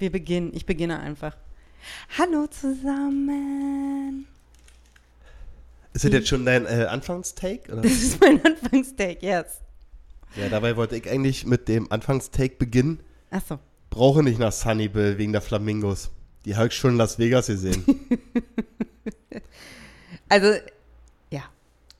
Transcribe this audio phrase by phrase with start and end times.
[0.00, 0.50] wir beginnen.
[0.54, 1.36] Ich beginne einfach.
[2.18, 4.26] Hallo zusammen.
[5.92, 7.72] Ist das jetzt schon dein äh, Anfangstake?
[7.72, 7.82] Oder?
[7.82, 9.60] Das ist mein Anfangstake, yes.
[10.36, 13.00] Ja, dabei wollte ich eigentlich mit dem Anfangstake beginnen.
[13.30, 13.58] Achso.
[13.90, 16.10] Brauche nicht nach Sunnyville wegen der Flamingos.
[16.44, 17.84] Die habe ich schon in Las Vegas gesehen.
[20.32, 20.52] Also,
[21.30, 21.42] ja.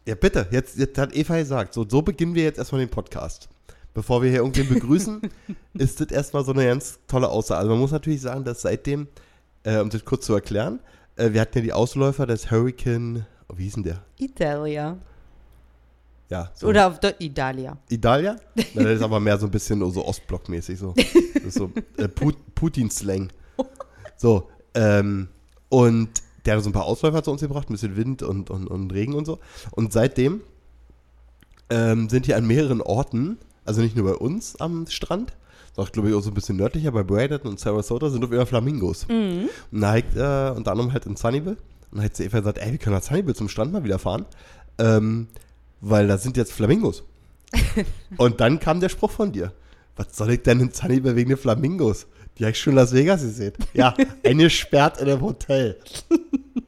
[0.07, 3.49] ja, bitte, jetzt, jetzt hat Eva gesagt, so, so beginnen wir jetzt erstmal den Podcast.
[3.93, 5.21] Bevor wir hier irgendwen begrüßen,
[5.75, 7.59] ist das erstmal so eine ganz tolle Aussage.
[7.61, 9.09] Also man muss natürlich sagen, dass seitdem,
[9.65, 10.80] äh, um das kurz zu erklären,
[11.16, 14.03] äh, wir hatten ja die Ausläufer des Hurricane, oh, wie hieß denn der?
[14.19, 14.97] Italia.
[16.29, 16.69] Ja, so.
[16.69, 17.77] Oder auf der Italia.
[17.89, 18.37] Italia?
[18.75, 20.95] Na, das ist aber mehr so ein bisschen so Ostblockmäßig so.
[21.35, 23.30] Das ist so äh, Put Putin-Slang.
[24.16, 25.29] So, ähm,
[25.69, 26.11] und
[26.45, 28.93] der hat so ein paar Ausläufer zu uns gebracht, ein bisschen Wind und, und, und
[28.93, 29.41] Regen und so.
[29.73, 30.43] Und seitdem
[31.68, 35.33] ähm, sind hier an mehreren Orten, also nicht nur bei uns am Strand,
[35.75, 38.47] sondern glaube ich auch so ein bisschen nördlicher, bei Bradenton und Sarasota sind auf immer
[38.47, 39.07] Flamingos.
[39.71, 41.57] Und da hat, äh, unter anderem halt in Sunnyville.
[41.91, 43.99] Und dann hat sie Eva gesagt, ey, wir können nach Sunnyville zum Strand mal wieder
[43.99, 44.27] fahren.
[44.79, 45.29] Ähm,
[45.80, 47.05] weil da sind jetzt Flamingos.
[48.17, 49.52] und dann kam der Spruch von dir.
[49.97, 52.07] Was soll ich denn in Sunnyville wegen den Flamingos?
[52.39, 53.52] Die habe ich schon in Las Vegas gesehen.
[53.74, 55.77] Ja, eingesperrt in einem Hotel.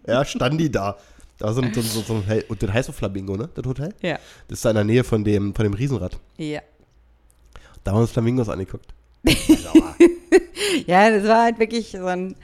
[0.07, 0.99] Ja, standen die da.
[1.39, 3.49] Da so ein, so, so, so ein Hel- und das heißt so Flamingo, ne?
[3.55, 3.95] Das Hotel?
[4.01, 4.19] Ja.
[4.49, 6.19] Das ist da in der Nähe von dem, von dem Riesenrad.
[6.37, 6.61] Ja.
[7.85, 8.95] Da haben wir uns Flamingos angeguckt.
[10.87, 12.35] Ja, das war halt wirklich so ein.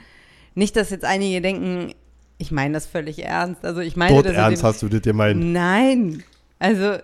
[0.55, 1.95] Nicht, dass jetzt einige denken,
[2.37, 3.65] ich meine das völlig ernst.
[3.65, 4.35] Also, ich meine Tot das.
[4.35, 5.43] ernst dem- hast du das gemeint.
[5.43, 6.23] Nein.
[6.59, 6.99] Also,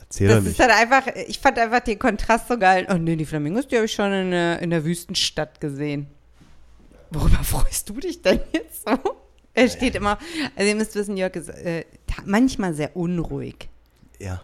[0.00, 0.60] Erzähl das ist nicht.
[0.60, 2.86] halt einfach, ich fand einfach den Kontrast so geil.
[2.90, 6.06] Oh nee, die Flamingos, die habe ich schon in der, in der Wüstenstadt gesehen.
[7.10, 8.96] Worüber freust du dich denn jetzt so?
[9.54, 10.18] Er steht immer,
[10.54, 11.84] also ihr müsst wissen, Jörg ist äh,
[12.24, 13.68] manchmal sehr unruhig.
[14.18, 14.40] Ja.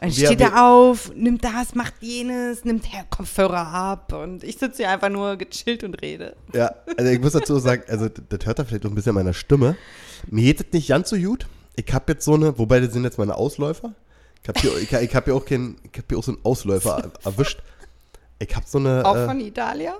[0.00, 4.58] Dann Wir- steht er auf, nimmt das, macht jenes, nimmt her Kopfhörer ab und ich
[4.58, 6.36] sitze hier einfach nur gechillt und rede.
[6.52, 9.14] Ja, also ich muss dazu sagen, also das, hört er vielleicht auch ein bisschen an
[9.24, 9.76] meiner Stimme.
[10.28, 11.46] Mir geht das nicht ganz so gut.
[11.76, 13.92] Ich habe jetzt so eine, wobei das sind jetzt meine Ausläufer.
[14.42, 16.40] Ich habe hier, ich, ich hab hier auch keinen, ich habe hier auch so einen
[16.44, 17.60] Ausläufer er- erwischt.
[18.38, 19.94] Ich habe so eine, Auch äh, von Italia?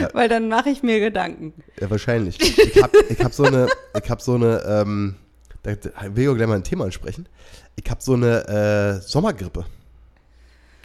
[0.00, 0.08] Ja.
[0.12, 1.52] Weil dann mache ich mir Gedanken.
[1.80, 2.38] ja wahrscheinlich.
[2.40, 3.68] Ich habe ich hab so eine,
[4.02, 5.16] ich habe so eine, ähm,
[5.62, 5.70] da
[6.14, 7.28] will ich auch gleich mal ein Thema ansprechen.
[7.76, 9.66] Ich habe so eine äh, Sommergrippe.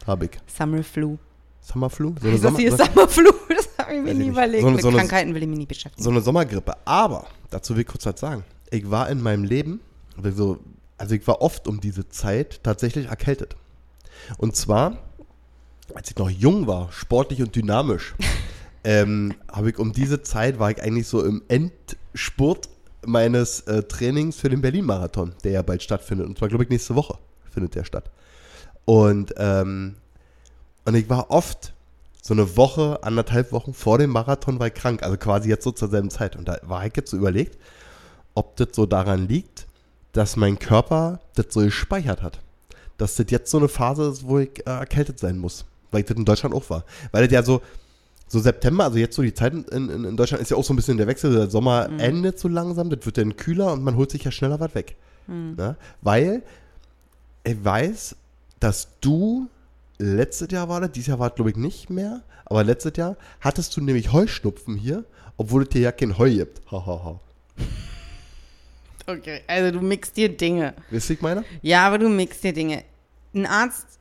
[0.06, 0.32] Habe ich.
[0.48, 1.18] Summer Flu.
[1.62, 2.14] Sommerflu?
[2.22, 2.72] So eine, Sommer, hier?
[2.78, 3.32] Summer Flu?
[3.50, 4.62] Das habe ich mir nie überlegt.
[4.62, 6.04] So eine- Mit so eine- Krankheiten will ich mich nicht beschäftigen.
[6.04, 6.76] so eine Sommergrippe.
[6.86, 8.44] Aber, dazu will ich kurz was sagen.
[8.72, 9.80] Ich war in meinem Leben,
[10.22, 10.60] also,
[10.98, 13.56] also ich war oft um diese Zeit tatsächlich erkältet.
[14.38, 14.98] Und zwar,
[15.94, 18.16] als ich noch jung war, sportlich und dynamisch,
[18.84, 22.70] ähm, habe ich um diese Zeit, war ich eigentlich so im Endspurt
[23.06, 26.28] meines äh, Trainings für den Berlin-Marathon, der ja bald stattfindet.
[26.28, 27.18] Und zwar, glaube ich, nächste Woche
[27.52, 28.10] findet der statt.
[28.86, 29.96] Und, ähm,
[30.86, 31.74] und ich war oft
[32.22, 35.04] so eine Woche, anderthalb Wochen vor dem Marathon war ich krank.
[35.04, 36.36] Also quasi jetzt so zur selben Zeit.
[36.36, 37.58] Und da war ich jetzt so überlegt,
[38.34, 39.68] ob das so daran liegt,
[40.12, 42.40] dass mein Körper das so gespeichert hat.
[42.98, 45.66] Dass das jetzt so eine Phase ist, wo ich äh, erkältet sein muss.
[45.92, 46.84] Weil ich das in Deutschland auch war.
[47.12, 47.62] Weil das ja so,
[48.28, 50.74] so September, also jetzt so die Zeit in, in, in Deutschland ist ja auch so
[50.74, 51.34] ein bisschen der Wechsel.
[51.34, 54.60] Der Sommer endet so langsam, das wird dann kühler und man holt sich ja schneller
[54.60, 54.96] was weg.
[55.28, 55.76] Ne?
[56.02, 56.44] Weil
[57.44, 58.16] ich weiß,
[58.60, 59.48] dass du
[59.98, 63.16] letztes Jahr war das, dieses Jahr war es glaube ich nicht mehr, aber letztes Jahr
[63.42, 65.06] hattest du nämlich Heuschnupfen hier,
[65.38, 66.62] obwohl es dir ja kein Heu gibt.
[66.72, 67.20] Hahaha.
[69.08, 70.74] Okay, also du mixt dir Dinge.
[70.90, 71.44] Wisst ihr, ich meine?
[71.62, 72.84] Ja, aber du mixt dir Dinge.
[73.36, 73.95] Ein Arzt,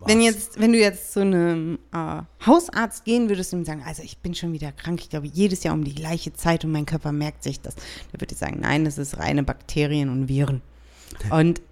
[0.00, 4.02] wenn, jetzt, wenn du jetzt zu einem äh, Hausarzt gehen würdest und ihm sagen, also
[4.02, 6.86] ich bin schon wieder krank, ich glaube jedes Jahr um die gleiche Zeit und mein
[6.86, 7.74] Körper merkt sich das.
[8.12, 10.62] Der würde sagen, nein, das ist reine Bakterien und Viren.
[11.30, 11.62] Und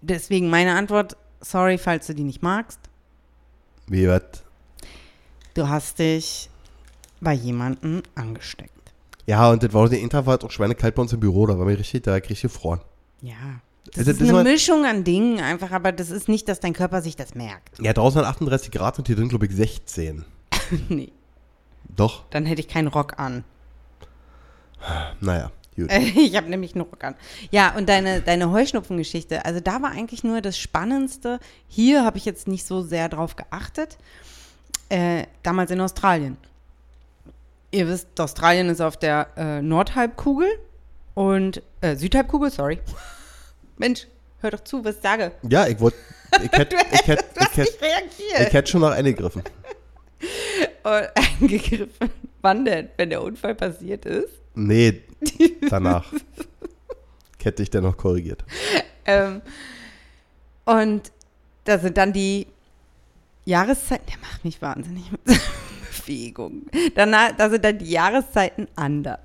[0.00, 2.78] deswegen meine Antwort, sorry, falls du die nicht magst,
[3.88, 4.22] Wie was?
[5.54, 6.48] du hast dich
[7.20, 8.70] bei jemandem angesteckt.
[9.26, 11.58] Ja, und das war der Inter war halt auch schweinekalt bei uns im Büro, da
[11.58, 12.80] war mir richtig, da ich richtig gefroren.
[13.22, 13.60] Ja.
[13.92, 16.72] Das Also, ist das eine Mischung an Dingen einfach, aber das ist nicht, dass dein
[16.72, 17.78] Körper sich das merkt.
[17.80, 20.24] Ja, draußen hat 38 Grad und hier drin glaube ich 16.
[20.88, 21.12] nee,
[21.96, 23.44] Doch, dann hätte ich keinen Rock an.
[25.20, 25.90] naja, gut.
[26.16, 27.14] Ich habe nämlich einen Rock an.
[27.50, 31.40] Ja, und deine, deine Heuschnupfengeschichte, also da war eigentlich nur das Spannendste.
[31.68, 33.98] Hier habe ich jetzt nicht so sehr drauf geachtet.
[34.88, 36.36] Äh, damals in Australien.
[37.70, 40.48] Ihr wisst, Australien ist auf der äh, Nordhalbkugel
[41.14, 42.80] und äh, Südhalbkugel, sorry.
[43.80, 44.06] Mensch,
[44.42, 45.32] hör doch zu, was ich sage.
[45.48, 45.96] Ja, ich wollte,
[46.42, 48.48] ich hätte, ich hast ich reagiert.
[48.48, 49.42] ich hätte schon noch eingegriffen.
[50.82, 51.08] Und
[51.40, 52.10] eingegriffen.
[52.42, 52.90] Wann denn?
[52.98, 54.28] Wenn der Unfall passiert ist?
[54.54, 55.02] Nee,
[55.70, 56.12] danach.
[57.42, 58.44] Hätte ich dann noch korrigiert.
[59.06, 59.40] Ähm,
[60.66, 61.10] und
[61.64, 62.46] da sind dann die
[63.46, 66.66] Jahreszeiten, der macht mich wahnsinnig mit Bewegung.
[66.94, 69.20] Danach, da sind dann die Jahreszeiten anders.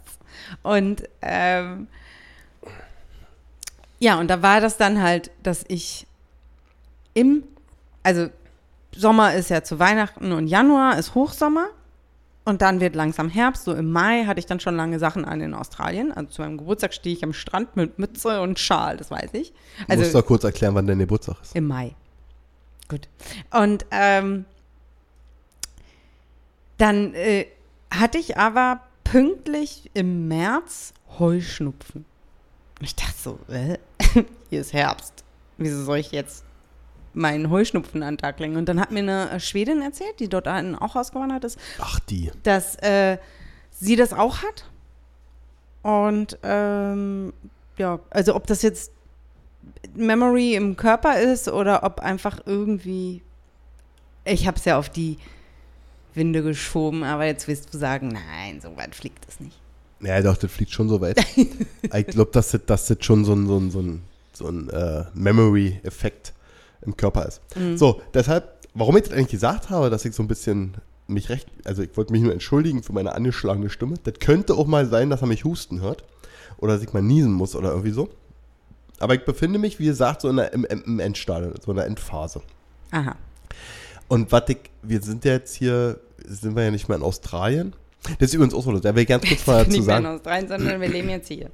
[0.64, 1.88] Und ähm,
[4.06, 6.06] ja, und da war das dann halt, dass ich
[7.16, 7.44] im,
[8.04, 8.28] also
[8.96, 11.70] Sommer ist ja zu Weihnachten und Januar ist Hochsommer
[12.44, 13.64] und dann wird langsam Herbst.
[13.64, 16.12] So im Mai hatte ich dann schon lange Sachen an in Australien.
[16.12, 19.54] Also zu meinem Geburtstag stehe ich am Strand mit Mütze und Schal, das weiß ich.
[19.80, 21.56] Du Also musst doch kurz erklären, wann dein Geburtstag ist.
[21.56, 21.96] im Mai.
[22.88, 23.10] Gut.
[23.50, 24.46] Und ähm,
[26.78, 27.48] dann äh,
[27.90, 32.06] hatte ich aber pünktlich im März Heuschnupfen.
[32.80, 33.78] Und ich dachte so, äh,
[34.56, 35.26] hier ist Herbst.
[35.58, 36.46] Wieso soll ich jetzt
[37.14, 38.56] meinen Heuschnupfen an den Tag legen?
[38.56, 42.32] Und dann hat mir eine Schwedin erzählt, die dort auch ausgewandert ist, Ach, die.
[42.44, 43.18] dass äh,
[43.70, 44.70] sie das auch hat.
[45.82, 47.34] Und ähm,
[47.78, 48.92] ja, also ob das jetzt
[49.94, 53.22] Memory im Körper ist oder ob einfach irgendwie.
[54.24, 55.18] Ich habe es ja auf die
[56.14, 59.60] Winde geschoben, aber jetzt willst du sagen, nein, so weit fliegt es nicht.
[60.00, 61.24] Ja, doch, das fliegt schon so weit.
[61.36, 64.02] ich glaube, dass das, dass das schon so ein, so ein, so ein,
[64.36, 66.34] so ein äh, Memory-Effekt
[66.82, 67.42] im Körper ist.
[67.76, 70.76] So, deshalb, warum ich das eigentlich gesagt habe, dass ich so ein bisschen
[71.08, 73.96] mich recht, also ich wollte mich nur entschuldigen für meine angeschlagene Stimme.
[74.04, 76.04] Das könnte auch mal sein, dass er mich husten hört
[76.58, 78.10] oder dass ich mal niesen muss oder irgendwie so.
[79.00, 81.86] Aber ich befinde mich, wie gesagt, so in der, im, im Endstadium, so in der
[81.86, 82.42] Endphase.
[82.92, 83.16] Aha.
[84.08, 87.74] Und was ich, wir sind ja jetzt hier, sind wir ja nicht mehr in Australien.
[88.20, 90.04] Das ist übrigens auch so, da will ich ganz kurz mal dazu nicht mehr in
[90.04, 90.16] sagen.
[90.16, 91.50] Australien, sondern wir leben jetzt hier.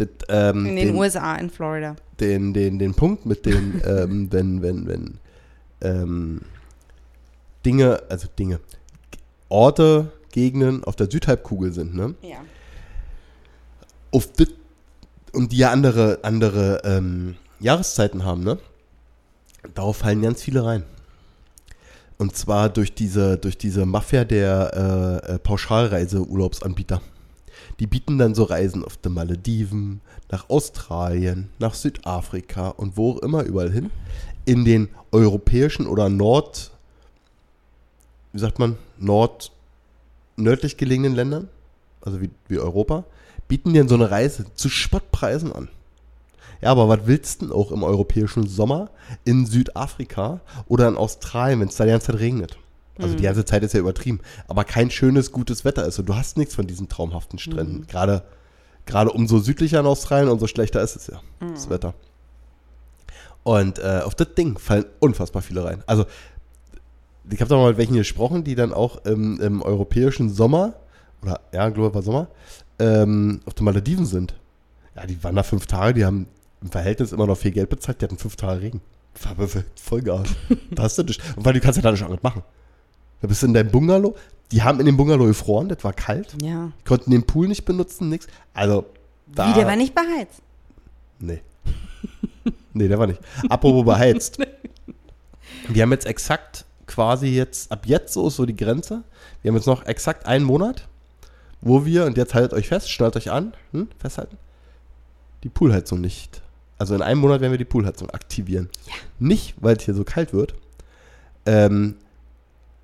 [0.00, 1.96] Das, ähm, In den, den, USA, in Florida.
[2.20, 5.18] den, den, den Punkt mit den, ähm, wenn, wenn, wenn
[5.82, 6.40] ähm,
[7.66, 8.60] Dinge, also Dinge,
[9.48, 12.14] Orte, Gegenden auf der Südhalbkugel sind, ne?
[12.22, 12.38] Ja.
[14.10, 14.48] Auf das,
[15.32, 18.58] und die ja andere, andere ähm, Jahreszeiten haben, ne?
[19.74, 20.84] Darauf fallen ganz viele rein.
[22.16, 27.00] Und zwar durch diese, durch diese Mafia der äh, äh, Pauschalreise-Urlaubsanbieter.
[27.80, 33.18] Die bieten dann so Reisen auf den Malediven, nach Australien, nach Südafrika und wo auch
[33.22, 33.90] immer überall hin.
[34.44, 36.70] In den europäischen oder Nord,
[38.32, 39.50] wie sagt man, Nord,
[40.36, 41.48] nördlich gelegenen Ländern,
[42.02, 43.04] also wie, wie Europa,
[43.48, 45.68] bieten dir so eine Reise zu Spottpreisen an.
[46.60, 48.90] Ja, aber was willst du denn auch im europäischen Sommer
[49.24, 52.58] in Südafrika oder in Australien, wenn es da die ganze Zeit regnet?
[53.02, 56.14] Also die ganze Zeit ist ja übertrieben, aber kein schönes, gutes Wetter ist und du
[56.14, 57.86] hast nichts von diesen traumhaften Stränden.
[57.86, 58.24] Gerade,
[58.86, 61.94] gerade umso südlicher in Australien, umso schlechter ist es ja, das Wetter.
[63.42, 65.82] Und äh, auf das Ding fallen unfassbar viele rein.
[65.86, 66.04] Also
[67.30, 70.74] ich habe da mal mit welchen gesprochen, die dann auch im, im europäischen Sommer,
[71.22, 72.28] oder ja, glaube war Sommer,
[72.78, 74.34] ähm, auf den Malediven sind.
[74.96, 76.26] Ja, die waren da fünf Tage, die haben
[76.60, 78.80] im Verhältnis immer noch viel Geld bezahlt, die hatten fünf Tage Regen.
[79.22, 80.28] War aber voll Gas.
[80.70, 81.20] da hast du nicht.
[81.36, 82.42] Und weil du kannst ja da nicht auch nicht machen.
[83.20, 84.16] Da bist du in deinem Bungalow,
[84.52, 86.72] die haben in dem Bungalow gefroren, das war kalt, Ja.
[86.84, 88.26] konnten den Pool nicht benutzen, nix.
[88.54, 88.86] Also,
[89.26, 89.50] da.
[89.50, 90.42] Wie, der war nicht beheizt.
[91.18, 91.42] Nee.
[92.72, 93.20] nee, der war nicht.
[93.48, 94.38] Apropos beheizt.
[95.68, 99.04] Wir haben jetzt exakt quasi jetzt, ab jetzt so ist so die Grenze.
[99.42, 100.88] Wir haben jetzt noch exakt einen Monat,
[101.60, 104.36] wo wir, und jetzt haltet euch fest, schnallt euch an, hm, festhalten,
[105.44, 106.42] die Poolheizung nicht.
[106.78, 108.70] Also in einem Monat werden wir die Poolheizung aktivieren.
[109.18, 110.54] Nicht, weil es hier so kalt wird,
[111.46, 111.96] ähm,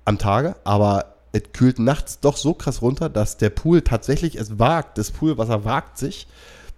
[0.07, 4.57] am Tage, aber es kühlt nachts doch so krass runter, dass der Pool tatsächlich es
[4.57, 6.27] wagt, das Poolwasser wagt sich,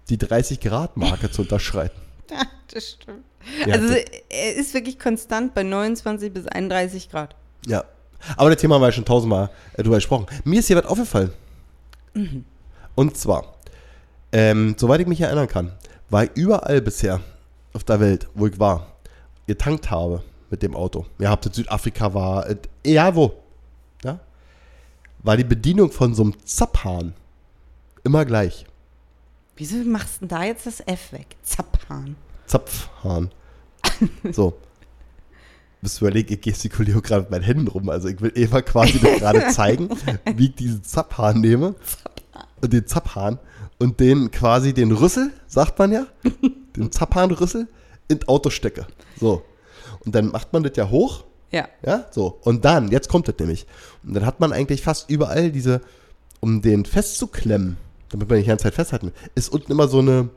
[0.09, 1.99] die 30 Grad Marke zu unterschreiten.
[2.31, 3.23] Ja, das stimmt.
[3.65, 7.35] Ja, also das- er ist wirklich konstant bei 29 bis 31 Grad.
[7.65, 7.83] Ja.
[8.37, 10.27] Aber das Thema haben wir ja schon tausendmal äh, drüber gesprochen.
[10.43, 11.31] Mir ist hier was aufgefallen.
[12.95, 13.55] Und zwar,
[14.31, 15.71] ähm, soweit ich mich erinnern kann,
[16.09, 17.19] war ich überall bisher
[17.73, 18.87] auf der Welt, wo ich war,
[19.47, 20.21] getankt habe
[20.51, 21.05] mit dem Auto.
[21.19, 23.33] Ja, ob das Südafrika war, äh, egal wo.
[24.03, 24.19] Ja?
[25.19, 27.13] War die Bedienung von so einem Zapphahn
[28.03, 28.65] immer gleich.
[29.55, 31.35] Wieso machst du denn da jetzt das F weg?
[31.43, 32.15] Zapphahn.
[32.45, 33.31] Zapfhahn.
[34.31, 34.57] So.
[35.81, 37.89] Bist du überlegt, ich gestikuliere gerade mit meinen Händen rum.
[37.89, 39.89] Also ich will Eva quasi gerade zeigen,
[40.35, 41.75] wie ich diesen Zapphahn nehme.
[42.61, 43.39] Und den Zapphahn.
[43.77, 46.05] Und den quasi den Rüssel, sagt man ja,
[46.75, 47.67] den Zapphahnrüssel
[48.09, 48.85] ins Auto stecke.
[49.17, 49.43] So.
[50.05, 51.23] Und dann macht man das ja hoch.
[51.51, 51.67] Ja.
[51.85, 52.39] Ja, so.
[52.43, 53.65] Und dann, jetzt kommt das nämlich.
[54.03, 55.81] Und dann hat man eigentlich fast überall diese,
[56.39, 57.77] um den festzuklemmen,
[58.09, 60.29] damit man nicht die ganze Zeit festhalten, ist unten immer so eine,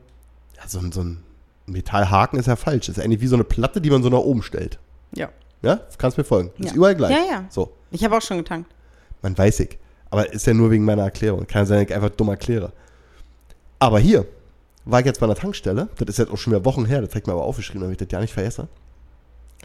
[0.57, 1.23] ja, so, ein- so ein
[1.67, 2.89] Metallhaken ist ja falsch.
[2.89, 4.79] Ist eigentlich wie so eine Platte, die man so nach oben stellt.
[5.15, 5.29] Ja.
[5.63, 6.51] Ja, kannst mir folgen.
[6.59, 6.75] Ist Ja.
[6.75, 7.13] überall gleich.
[7.13, 7.45] Ja, ja.
[7.51, 8.71] So, Ich habe auch schon getankt.
[9.23, 9.79] man weiß ich.
[10.11, 11.47] Aber ist ja nur wegen meiner Erklärung.
[11.47, 12.73] Kann sein, dass ich einfach dumm erkläre.
[13.79, 14.27] Aber hier
[14.85, 15.89] war ich jetzt bei einer Tankstelle.
[15.99, 17.01] Das ist jetzt auch schon wieder Wochen her.
[17.01, 18.69] Das zeigt mir aber aufgeschrieben, damit ich das ja nicht vergesse.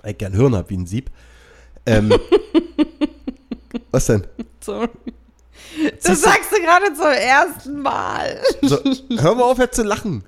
[0.02, 1.10] Weil ich gern Hirn habe wie ein Sieb.
[1.86, 2.14] Ähm,
[3.92, 4.26] Was denn?
[4.60, 4.90] Sorry.
[6.04, 8.42] Das sagst du gerade zum ersten Mal.
[8.62, 8.78] So,
[9.18, 10.24] hör mal auf, jetzt zu lachen.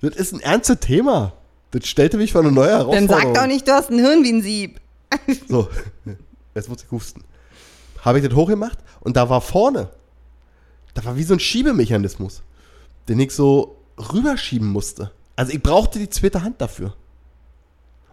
[0.00, 1.32] Das ist ein ernstes Thema.
[1.70, 3.34] Das stellte mich vor eine neue Dann Herausforderung.
[3.34, 4.80] sag doch nicht, du hast ein Hirn wie ein Sieb.
[5.48, 5.68] So,
[6.54, 7.22] jetzt muss ich husten.
[8.02, 9.88] Habe ich das hochgemacht und da war vorne,
[10.94, 12.42] da war wie so ein Schiebemechanismus,
[13.08, 13.76] den ich so
[14.12, 15.10] rüberschieben musste.
[15.36, 16.94] Also ich brauchte die zweite Hand dafür.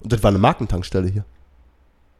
[0.03, 1.25] Und das war eine Markentankstelle hier.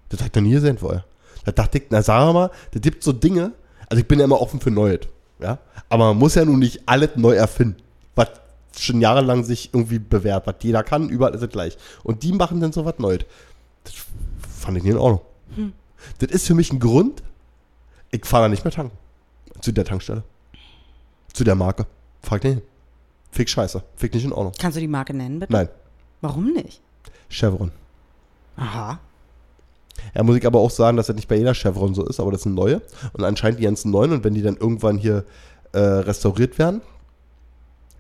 [0.10, 1.06] Das habe ich noch nie gesehen vorher.
[1.46, 3.54] Da dachte ich, na sag mal, da gibt so Dinge,
[3.90, 5.08] also ich bin ja immer offen für Neues,
[5.40, 5.58] ja.
[5.90, 7.82] Aber man muss ja nun nicht alles neu erfinden,
[8.16, 8.30] was
[8.78, 11.78] schon jahrelang sich irgendwie bewährt, was jeder kann, überall ist es gleich.
[12.04, 13.26] Und die machen dann so was Neues.
[13.84, 13.94] Das
[14.48, 15.22] fand ich nicht in Ordnung.
[16.20, 17.24] Das ist für mich ein Grund,
[18.12, 18.98] ich fahre da nicht mehr tanken.
[19.62, 20.24] Zu der Tankstelle.
[21.34, 21.86] Zu der Marke.
[22.24, 22.62] Ich nicht hin.
[23.32, 23.84] Fick scheiße.
[23.96, 24.54] Fick nicht in Ordnung.
[24.60, 25.52] Kannst du die Marke nennen, bitte?
[25.52, 25.70] Nein.
[26.22, 26.82] Warum nicht?
[27.32, 27.72] Chevron.
[28.58, 29.00] Aha.
[30.16, 32.32] Ja, muss ich aber auch sagen, dass das nicht bei jeder Chevron so ist, aber
[32.32, 32.82] das sind neue.
[33.14, 34.12] Und anscheinend die ganzen neuen.
[34.12, 35.26] Und wenn die dann irgendwann hier
[35.74, 36.82] äh, restauriert werden,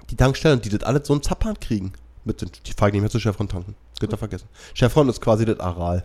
[0.09, 1.93] die Tankstellen, die das alles so einen Zappan kriegen,
[2.25, 3.75] mit, den- die fahren nicht mehr zu Chevron tanken.
[3.99, 4.47] Könnt ihr vergessen.
[4.73, 6.03] Chevron ist quasi das Aral.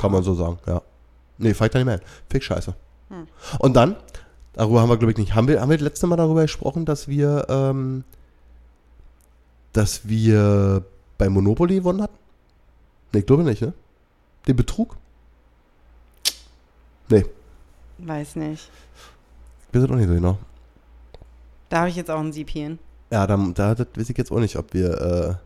[0.00, 0.82] Kann man so sagen, ja.
[1.38, 2.06] Nee, fahr ich da nicht mehr hin.
[2.28, 2.74] Fick scheiße.
[3.60, 3.96] Und dann,
[4.52, 5.34] darüber haben wir, glaube ich, nicht.
[5.34, 8.04] Haben wir, haben wir das letzte Mal darüber gesprochen, dass wir, ähm,
[9.72, 10.84] dass wir
[11.18, 12.16] bei Monopoly gewonnen hatten?
[13.12, 13.72] Nee, ich glaube nicht, ne?
[14.46, 14.96] Den Betrug?
[17.10, 17.24] Nee,
[17.98, 18.70] Weiß nicht.
[19.68, 20.38] ich weiß es auch nicht so genau.
[21.68, 22.78] Da habe ich jetzt auch ein Sieb hier.
[23.10, 25.40] Ja, da, da das weiß ich jetzt auch nicht, ob wir,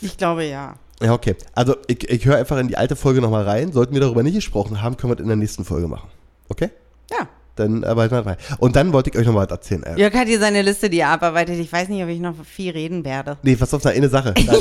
[0.00, 0.74] Ich glaube ja.
[1.00, 1.34] äh, ja, okay.
[1.54, 3.72] Also, ich, ich höre einfach in die alte Folge nochmal rein.
[3.72, 6.08] Sollten wir darüber nicht gesprochen haben, können wir das in der nächsten Folge machen.
[6.48, 6.70] Okay?
[7.10, 7.26] Ja.
[7.60, 8.36] Dann äh, weiter rein.
[8.58, 9.82] Und dann wollte ich euch nochmal was erzählen.
[9.84, 11.58] Äh, Jörg hat hier seine Liste, die er abarbeitet.
[11.58, 13.38] Ich weiß nicht, ob ich noch viel reden werde.
[13.42, 14.34] Nee, was auf eine Sache.
[14.34, 14.58] Da, da,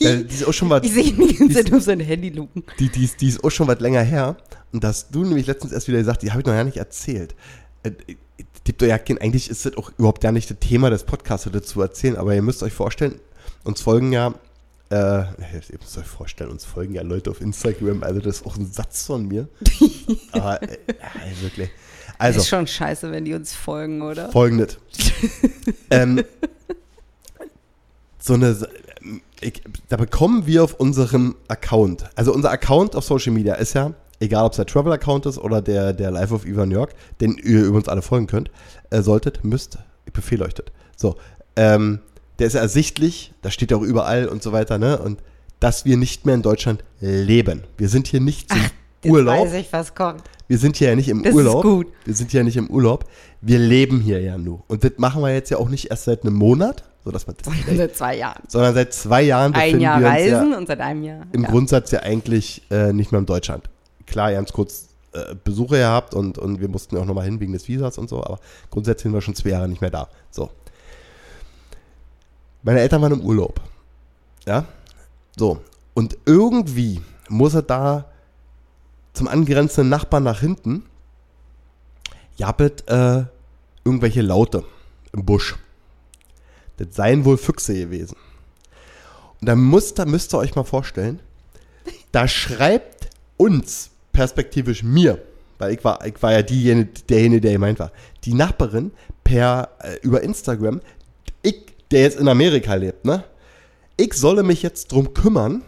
[0.00, 2.30] da, die ist auch schon mal, Ich sehe ihn die ganze Zeit auf sein Handy
[2.30, 2.64] lupen.
[2.78, 4.36] die, die, ist, die ist auch schon was länger her.
[4.72, 7.34] Und dass du nämlich letztens erst wieder gesagt, die habe ich noch gar nicht erzählt.
[7.82, 7.92] Äh,
[8.68, 11.46] Tippt euch ja kein, eigentlich ist das auch überhaupt gar nicht das Thema des Podcasts
[11.46, 13.18] heute zu erzählen, aber ihr müsst euch vorstellen,
[13.64, 14.34] uns folgen ja,
[14.90, 18.58] äh, ihr müsst euch vorstellen, uns folgen ja Leute auf Instagram, also das ist auch
[18.58, 19.48] ein Satz von mir.
[20.32, 20.76] aber, äh,
[21.40, 21.70] wirklich.
[22.18, 24.30] Also, Ist schon scheiße, wenn die uns folgen, oder?
[24.30, 24.78] Folgendes.
[25.90, 26.24] ähm,
[28.18, 28.56] so eine,
[29.40, 33.94] ich, da bekommen wir auf unserem Account, also unser Account auf Social Media ist ja,
[34.20, 37.64] egal ob es der Travel-Account ist oder der, der Live of Ivan York, den ihr
[37.64, 38.50] übrigens alle folgen könnt,
[38.90, 40.66] äh, solltet, müsst, ich befehle euch das.
[40.96, 41.16] So,
[41.54, 42.00] ähm,
[42.38, 44.98] der ist ja ersichtlich, da steht ja auch überall und so weiter, ne?
[44.98, 45.22] Und
[45.60, 47.64] dass wir nicht mehr in Deutschland leben.
[47.76, 49.46] Wir sind hier nicht zum Jetzt Urlaub.
[49.46, 50.22] weiß ich, was kommt.
[50.48, 51.62] Wir sind hier ja nicht im Das ist Urlaub.
[51.62, 51.86] gut.
[52.04, 53.04] Wir sind hier ja nicht im Urlaub.
[53.42, 54.62] Wir leben hier ja nur.
[54.68, 57.36] Und das machen wir jetzt ja auch nicht erst seit einem Monat, so dass man
[57.42, 58.42] das Seit zwei Jahren.
[58.48, 61.26] sondern seit zwei Jahren Ein befinden Jahr wir uns reisen ja und seit einem Jahr.
[61.32, 61.50] im ja.
[61.50, 63.68] Grundsatz ja eigentlich äh, nicht mehr in Deutschland.
[64.06, 67.52] Klar, ganz kurz äh, Besuche gehabt und, und wir mussten ja auch nochmal hin wegen
[67.52, 68.40] des Visas und so, aber
[68.70, 70.08] grundsätzlich sind wir schon zwei Jahre nicht mehr da.
[70.30, 70.48] So.
[72.62, 73.60] Meine Eltern waren im Urlaub.
[74.46, 74.64] Ja?
[75.36, 75.60] So.
[75.94, 78.06] Und irgendwie muss er da
[79.18, 80.84] zum angrenzenden Nachbarn nach hinten
[82.36, 83.24] jappet äh,
[83.84, 84.64] irgendwelche Laute
[85.12, 85.56] im Busch.
[86.76, 88.16] Das seien wohl Füchse gewesen.
[89.40, 91.18] Und da müsst, müsst ihr euch mal vorstellen,
[92.12, 95.20] da schreibt uns, perspektivisch mir,
[95.58, 97.90] weil ich war, ich war ja diejenige, derjenige, der gemeint war,
[98.24, 98.92] die Nachbarin
[99.24, 100.80] per, äh, über Instagram,
[101.42, 103.24] ich, der jetzt in Amerika lebt, ne?
[103.96, 105.62] Ich solle mich jetzt drum kümmern,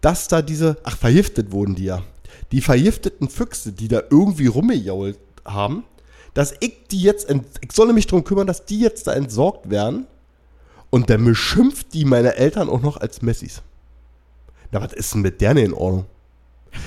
[0.00, 2.02] dass da diese, ach, vergiftet wurden die ja.
[2.52, 5.84] Die vergifteten Füchse, die da irgendwie rumgejault haben,
[6.34, 10.06] dass ich die jetzt, ich solle mich drum kümmern, dass die jetzt da entsorgt werden.
[10.90, 13.62] Und dann beschimpft die meine Eltern auch noch als Messis.
[14.70, 16.06] Na, was ist denn mit der in Ordnung?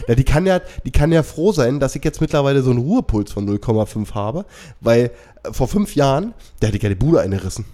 [0.07, 2.79] Na, die kann ja, die kann ja froh sein, dass ich jetzt mittlerweile so einen
[2.79, 4.45] Ruhepuls von 0,5 habe,
[4.81, 5.11] weil
[5.43, 7.65] äh, vor fünf Jahren, der hätte ich ja die Bude eingerissen.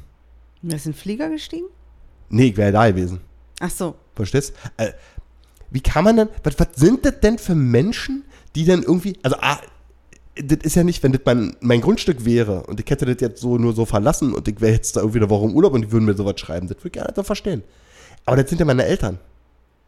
[0.62, 1.68] Du ist ein Flieger gestiegen?
[2.30, 3.22] Nee, ich wäre da gewesen.
[3.60, 3.96] Ach so.
[4.16, 4.54] Verstehst?
[4.78, 4.94] Äh,
[5.72, 8.24] wie kann man denn, was, was sind das denn für Menschen,
[8.56, 9.60] die dann irgendwie, also ah,
[10.36, 13.42] das ist ja nicht, wenn das mein, mein Grundstück wäre und ich hätte das jetzt
[13.42, 15.82] so nur so verlassen und ich wäre jetzt da irgendwie eine Woche im Urlaub und
[15.82, 17.64] die würden mir sowas schreiben, das würde ich gerne so verstehen.
[18.26, 19.20] Aber das sind ja meine Eltern.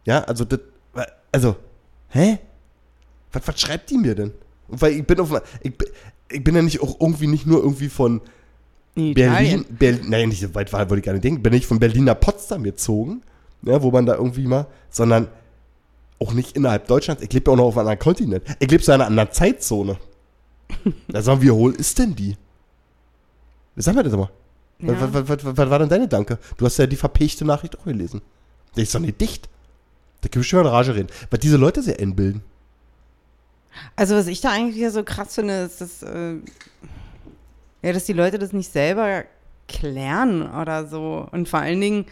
[0.05, 0.59] Ja, also das,
[1.31, 1.55] also,
[2.09, 2.39] hä?
[3.33, 4.31] Was, was schreibt die mir denn?
[4.69, 5.87] Weil ich bin auf, ich, bin-
[6.29, 8.21] ich bin ja nicht auch irgendwie nicht nur irgendwie von
[8.95, 11.65] In Berlin, Berlin, nein, nicht so weit war, wollte ich gar nicht denken, bin nicht
[11.65, 13.21] von Berlin nach Potsdam gezogen,
[13.61, 15.27] ne, wo man da irgendwie mal, sondern
[16.19, 17.21] auch nicht innerhalb Deutschlands.
[17.23, 18.43] Ich lebe ja auch noch auf einem anderen Kontinent.
[18.59, 19.97] Ich lebe so in einer anderen Zeitzone.
[21.07, 22.35] Da sagen wir, wie hohl ist denn die?
[23.75, 24.29] Sag mal das mal.
[24.79, 25.01] Ja.
[25.01, 26.39] Was, was, was, was, war denn deine Danke?
[26.57, 28.21] Du hast ja die verpechchte Nachricht auch gelesen.
[28.75, 29.49] Die ist doch nicht dicht.
[30.21, 31.09] Da können wir schon mal in Rage reden.
[31.29, 32.43] Was diese Leute sehr einbilden.
[33.95, 36.35] Also was ich da eigentlich ja so krass finde, ist, dass, äh,
[37.83, 39.23] ja, dass die Leute das nicht selber
[39.67, 41.27] klären oder so.
[41.31, 42.05] Und vor allen Dingen,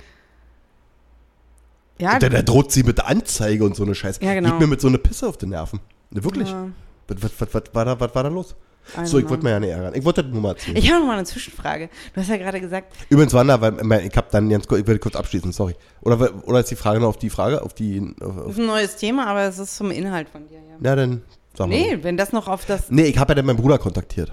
[1.98, 4.24] ja, Der, der droht sie mit Anzeige und so eine Scheiße.
[4.24, 4.52] Ja, genau.
[4.52, 5.80] Geht mir mit so eine Pisse auf die Nerven.
[6.12, 6.50] Ne, wirklich.
[6.50, 6.68] Ja.
[7.08, 8.56] Was, was, was, was, war da, was war da los?
[8.98, 9.96] I So, ich wollte mir ja nicht ärgern.
[9.96, 10.78] Ich wollte das nur mal erzählen.
[10.78, 11.90] Ich habe noch mal eine Zwischenfrage.
[12.14, 15.00] Du hast ja gerade gesagt, Übrigens, Wanda, weil ich habe dann ganz kurz, ich will
[15.00, 15.76] kurz abschließen, sorry.
[16.02, 18.14] Oder, oder ist die Frage noch auf die Frage, auf die.
[18.22, 20.90] Auf, das auf, ist ein neues Thema, aber es ist zum Inhalt von dir, ja.
[20.90, 21.24] ja, dann
[21.58, 21.76] sag mal.
[21.76, 22.92] Nee, wenn das noch auf das.
[22.92, 24.32] Nee, ich habe ja dann meinen Bruder kontaktiert.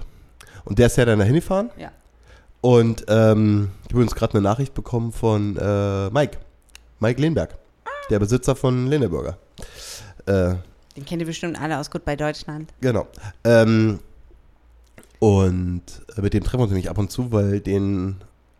[0.65, 1.71] Und der ist ja dann dahin gefahren.
[1.77, 1.91] Ja.
[2.61, 6.37] Und ähm, ich habe übrigens gerade eine Nachricht bekommen von äh, Mike.
[7.03, 7.55] Mike Lehnberg.
[8.09, 9.37] Der Besitzer von Lehneburger.
[10.25, 10.55] Äh,
[10.95, 12.73] Den kennt ihr bestimmt alle aus Gut bei Deutschland.
[12.81, 13.07] genau.
[13.43, 13.99] Ähm,
[15.19, 15.83] und
[16.21, 18.17] mit dem treffen wir uns nämlich ab und zu, weil den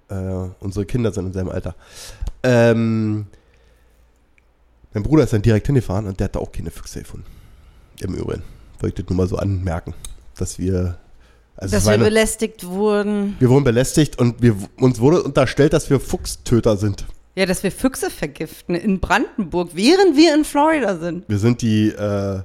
[0.10, 0.16] äh,
[0.60, 1.76] unsere Kinder sind in seinem Alter.
[2.44, 3.28] Ähm,
[4.94, 7.26] mein Bruder ist dann direkt hingefahren und der hat da auch keine Füchse gefunden.
[8.02, 8.44] Im Übrigen.
[8.80, 9.94] Wollte ich das nur mal so anmerken,
[10.38, 10.98] dass wir.
[11.56, 13.36] Also dass wir eine- belästigt wurden.
[13.40, 17.06] wir wurden belästigt und wir, uns wurde unterstellt, dass wir Fuchstöter sind.
[17.36, 21.28] Ja, dass wir Füchse vergiften in Brandenburg, während wir in Florida sind.
[21.28, 22.42] Wir sind die, äh,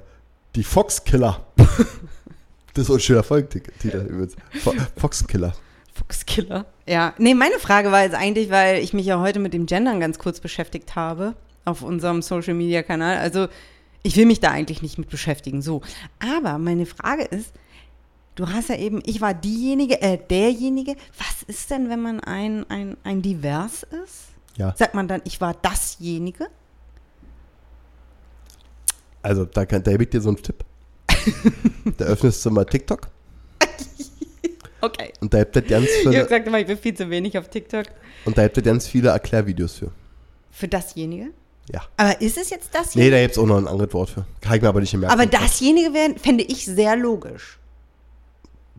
[0.55, 1.45] die Foxkiller.
[2.73, 4.35] das ist ein schöner Folgentitel übrigens.
[4.63, 5.53] Fo Foxkiller.
[5.93, 6.65] Fuchskiller.
[6.87, 9.99] Ja, nee, meine Frage war jetzt eigentlich, weil ich mich ja heute mit dem Gendern
[9.99, 13.17] ganz kurz beschäftigt habe auf unserem Social Media Kanal.
[13.17, 13.47] Also,
[14.01, 15.81] ich will mich da eigentlich nicht mit beschäftigen, so.
[16.19, 17.53] Aber meine Frage ist,
[18.35, 20.95] du hast ja eben, ich war diejenige, äh, derjenige.
[21.17, 24.29] Was ist denn, wenn man ein, ein, ein Divers ist?
[24.57, 24.75] Ja.
[24.77, 26.47] Sagt man dann, ich war dasjenige?
[29.21, 30.63] Also, da, kann, da gebe ich dir so einen Tipp.
[31.97, 33.07] da öffnest du mal TikTok
[34.81, 35.11] Okay.
[35.19, 37.37] und da gibt es ganz, Ich habe viele- gesagt, immer, ich bin viel zu wenig
[37.37, 37.85] auf TikTok.
[38.25, 39.91] und da gibt es ganz viele Erklärvideos für.
[40.51, 41.31] Für dasjenige?
[41.71, 41.81] Ja.
[41.97, 43.11] Aber ist es jetzt Nee, dasjenige?
[43.11, 44.25] da gibt es auch noch ein anderes Wort für.
[44.41, 45.13] Kann ich mir aber nicht gemerkt.
[45.13, 47.59] Aber dasjenige wäre, fände ich sehr logisch.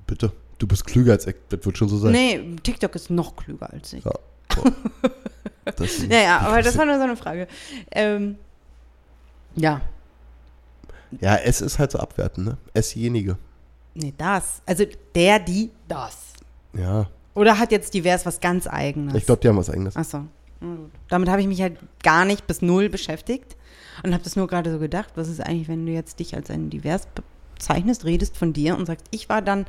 [0.07, 0.33] Bitte.
[0.59, 1.37] Du bist klüger als ich.
[1.51, 2.13] Das wird schon so sein.
[2.13, 4.05] Nee, TikTok ist noch klüger als ich.
[4.05, 4.13] Ja.
[5.65, 7.47] Das, Ja, ja, aber das war nur so eine Frage.
[7.93, 8.37] Ähm,
[9.57, 9.81] ja,
[11.19, 12.57] ja, es ist halt so abwertend, ne?
[12.73, 13.37] Esjenige.
[13.95, 14.63] nee, das.
[14.67, 16.35] Also der, die, das.
[16.73, 17.09] Ja.
[17.35, 19.15] Oder hat jetzt divers was ganz Eigenes?
[19.15, 19.97] Ich glaube, die haben was eigenes.
[19.97, 20.25] Achso.
[21.09, 23.57] Damit habe ich mich halt gar nicht bis null beschäftigt
[24.03, 25.13] und habe das nur gerade so gedacht.
[25.15, 27.09] Was ist eigentlich, wenn du jetzt dich als ein divers
[27.55, 29.67] bezeichnest, redest von dir und sagst, ich war dann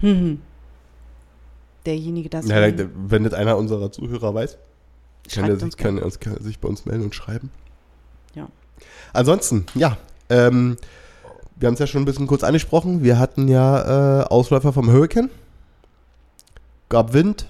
[0.00, 0.42] hm, hm,
[1.86, 2.46] derjenige, das.
[2.46, 2.56] Ja,
[2.94, 4.58] wenn das einer unserer Zuhörer weiß,
[5.32, 7.50] kann er, sich, kann, er kann er sich bei uns melden und schreiben.
[8.34, 8.48] Ja.
[9.12, 9.96] Ansonsten, ja,
[10.28, 10.76] ähm,
[11.56, 13.02] wir haben es ja schon ein bisschen kurz angesprochen.
[13.02, 15.30] Wir hatten ja äh, Ausläufer vom Hurricane.
[16.88, 17.46] Gab Wind,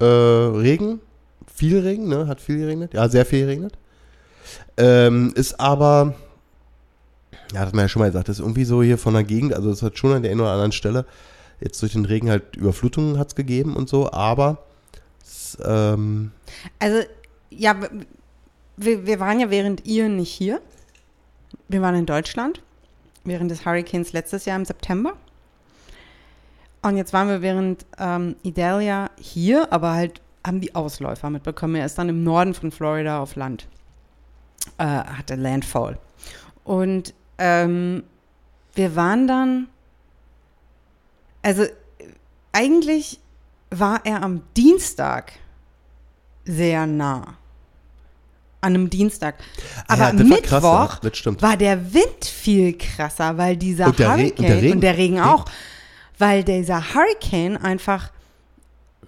[0.00, 1.00] äh, Regen,
[1.46, 2.26] viel Regen, ne?
[2.26, 2.94] Hat viel geregnet.
[2.94, 3.76] Ja, sehr viel geregnet.
[4.76, 6.14] Ähm, ist aber,
[7.52, 9.24] ja, das hat man ja schon mal gesagt, das ist irgendwie so hier von der
[9.24, 11.04] Gegend, also es hat schon an der einen oder anderen Stelle
[11.60, 14.64] jetzt durch den Regen halt Überflutungen hat es gegeben und so, aber
[15.64, 16.32] ähm,
[16.78, 17.02] Also,
[17.50, 17.76] ja,
[18.76, 20.60] wir, wir waren ja während ihr nicht hier.
[21.68, 22.62] Wir waren in Deutschland
[23.24, 25.14] während des Hurricanes letztes Jahr im September.
[26.82, 31.74] Und jetzt waren wir während ähm, Idalia hier, aber halt haben die Ausläufer mitbekommen.
[31.74, 33.66] Er ist dann im Norden von Florida auf Land.
[34.78, 35.98] Äh, hatte Landfall.
[36.64, 38.04] Und ähm,
[38.74, 39.68] wir waren dann,
[41.48, 41.64] also
[42.52, 43.20] eigentlich
[43.70, 45.32] war er am Dienstag
[46.44, 47.38] sehr nah.
[48.60, 49.36] An einem Dienstag.
[49.86, 51.40] Aber ja, war Mittwoch stimmt.
[51.40, 54.72] war der Wind viel krasser, weil dieser Und Hurricane und der Regen.
[54.72, 55.46] und der Regen auch,
[56.18, 58.10] weil dieser Hurricane einfach,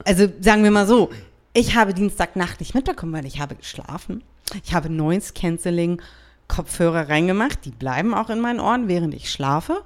[0.07, 1.11] also sagen wir mal so,
[1.53, 4.22] ich habe Dienstagnacht nicht mitbekommen, weil ich habe geschlafen.
[4.64, 6.00] Ich habe Noise Cancelling
[6.48, 9.83] Kopfhörer reingemacht, die bleiben auch in meinen Ohren, während ich schlafe.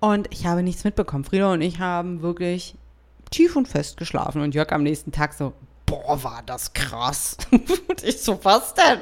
[0.00, 1.24] Und ich habe nichts mitbekommen.
[1.24, 2.74] Frieda und ich haben wirklich
[3.30, 4.40] tief und fest geschlafen.
[4.42, 5.52] Und Jörg am nächsten Tag so,
[5.86, 7.36] boah, war das krass.
[7.50, 9.00] und ich so, was denn?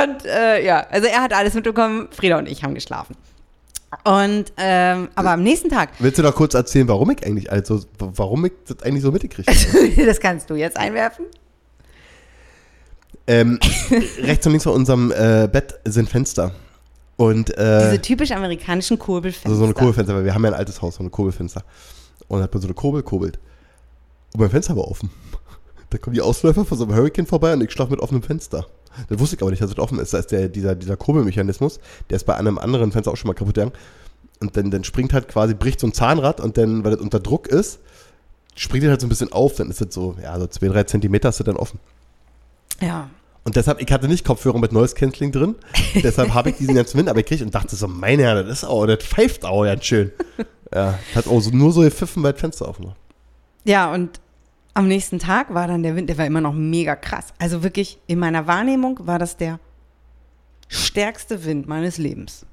[0.00, 3.16] Und äh, ja, also er hat alles mitbekommen, Frieda und ich haben geschlafen.
[4.04, 7.80] Und, ähm, aber am nächsten Tag, Willst du doch kurz erzählen, warum ich eigentlich, also,
[7.98, 9.90] warum ich das eigentlich so mitgekriegt habe?
[10.06, 11.26] das kannst du jetzt einwerfen.
[13.26, 13.58] ähm,
[14.22, 16.52] rechts und links von unserem äh, Bett sind Fenster.
[17.16, 19.48] Und äh, Diese typisch amerikanischen Kurbelfenster.
[19.48, 21.62] also so eine Kurbelfenster, weil wir haben ja ein altes Haus, so eine Kurbelfenster.
[22.28, 23.38] Und dann hat man so eine Kurbel kurbelt.
[24.34, 25.10] Und mein Fenster war offen.
[25.88, 28.66] Da kommen die Ausläufer von so einem Hurricane vorbei und ich schlafe mit offenem Fenster.
[29.08, 30.12] Das wusste ich aber nicht, dass es offen ist.
[30.12, 31.78] Da ist der, dieser, dieser Kurbelmechanismus,
[32.10, 33.72] der ist bei einem anderen Fenster auch schon mal kaputt gegangen.
[34.40, 37.20] Und dann, dann springt halt quasi, bricht so ein Zahnrad und dann, weil das unter
[37.20, 37.78] Druck ist,
[38.56, 39.54] springt er halt so ein bisschen auf.
[39.54, 41.78] Dann ist das so, ja, so zwei, drei Zentimeter ist das dann offen.
[42.80, 43.08] Ja.
[43.46, 45.54] Und deshalb, ich hatte nicht Kopfhörer mit Noise Cancelling drin.
[46.02, 48.64] deshalb habe ich diesen ganzen Wind aber gekriegt und dachte so, meine Herren, das ist
[48.64, 50.10] auch, das pfeift auch ganz schön.
[50.74, 52.96] Ja, hat auch so, nur so gepfiffen, weil das Fenster offen war.
[53.62, 54.18] Ja, und
[54.74, 57.26] am nächsten Tag war dann der Wind, der war immer noch mega krass.
[57.38, 59.60] Also wirklich, in meiner Wahrnehmung war das der
[60.66, 62.44] stärkste Wind meines Lebens.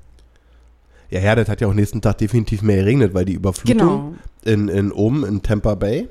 [1.10, 4.14] Ja, ja, das hat ja auch nächsten Tag definitiv mehr geregnet, weil die Überflutung Genau.
[4.46, 6.08] in, in oben in Tampa Bay.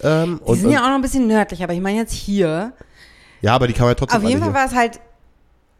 [0.00, 2.72] Ähm, Die und, sind ja auch noch ein bisschen nördlich, aber ich meine jetzt hier.
[3.40, 5.00] Ja, aber die kann man ja trotzdem Auf jeden Fall war es halt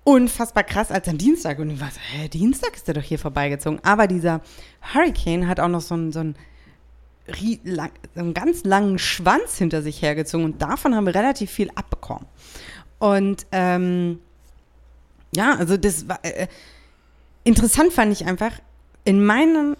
[0.04, 1.58] unfassbar krass als am Dienstag.
[1.58, 3.80] Und ich war so, hä, Dienstag ist der doch hier vorbeigezogen.
[3.84, 4.40] Aber dieser
[4.94, 6.36] Hurricane hat auch noch so einen, so einen,
[7.64, 10.44] lang, so einen ganz langen Schwanz hinter sich hergezogen.
[10.44, 12.26] Und davon haben wir relativ viel abbekommen.
[12.98, 14.20] Und ähm,
[15.34, 16.48] ja, also das war äh,
[17.44, 18.52] interessant fand ich einfach,
[19.04, 19.76] in meinem,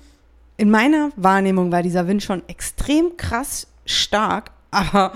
[0.57, 5.13] in meiner Wahrnehmung war dieser Wind schon extrem krass stark, aber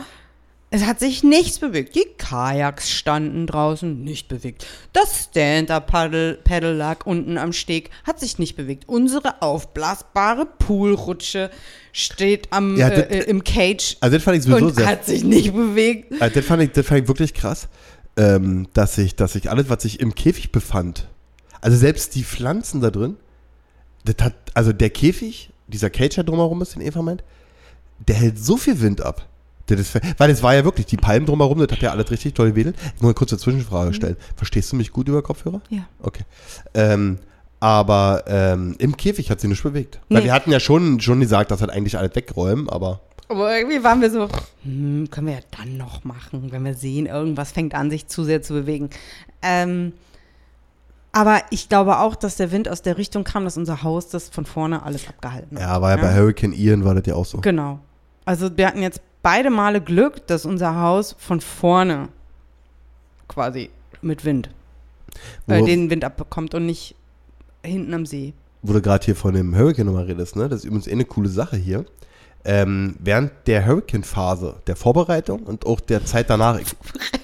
[0.74, 1.94] es hat sich nichts bewegt.
[1.94, 4.66] Die Kajaks standen draußen, nicht bewegt.
[4.92, 8.88] Das Stand-Up-Paddle Paddle lag unten am Steg, hat sich nicht bewegt.
[8.88, 11.50] Unsere aufblasbare Poolrutsche
[11.92, 15.04] steht am, Ja, das- äh, im Cage Also das fand ich sowieso und sehr hat
[15.06, 16.12] sich nicht bewegt.
[16.20, 17.68] Also das, fand ich, das fand ich wirklich krass,
[18.16, 21.08] ähm, dass ich, dass ich alles, was sich im Käfig befand,
[21.60, 23.16] also selbst die Pflanzen da drin,
[24.04, 27.22] das hat, also der Käfig, dieser Cage, der drumherum ist, den Eva meint,
[28.08, 29.28] der hält so viel Wind ab.
[29.66, 32.50] Das weil es war ja wirklich, die Palmen drumherum, das hat ja alles richtig toll
[32.50, 32.76] gewedelt.
[32.96, 34.16] Ich muss eine kurze Zwischenfrage stellen.
[34.36, 35.60] Verstehst du mich gut über Kopfhörer?
[35.70, 35.86] Ja.
[36.02, 36.24] Okay.
[36.74, 37.18] Ähm,
[37.60, 40.00] aber ähm, im Käfig hat sie nicht bewegt.
[40.10, 40.24] Weil Nee.
[40.26, 44.02] wir hatten ja schon, schon gesagt, dass halt eigentlich alles wegräumen, aber Aber irgendwie waren
[44.02, 44.28] wir so,
[44.64, 48.22] hm, können wir ja dann noch machen, wenn wir sehen, irgendwas fängt an, sich zu
[48.24, 48.90] sehr zu bewegen.
[49.40, 49.94] Ähm,
[51.12, 54.28] aber ich glaube auch, dass der Wind aus der Richtung kam, dass unser Haus das
[54.28, 55.62] von vorne alles abgehalten hat.
[55.62, 57.38] ja, war ja, bei Hurricane Ian war das ja auch so.
[57.38, 57.78] Genau.
[58.26, 62.10] Also wir hatten jetzt beide Male Glück, dass unser Haus von vorne
[63.26, 63.70] quasi
[64.02, 64.50] mit Wind
[65.48, 66.94] äh, den Wind abbekommt und nicht
[67.64, 68.34] hinten am See.
[68.62, 70.48] wo du gerade hier von dem Hurricane nochmal redest, ne?
[70.48, 71.84] Das ist übrigens eh eine coole Sache hier.
[72.44, 76.60] Ähm, während der Hurricane-Phase, der Vorbereitung und auch der Zeit danach,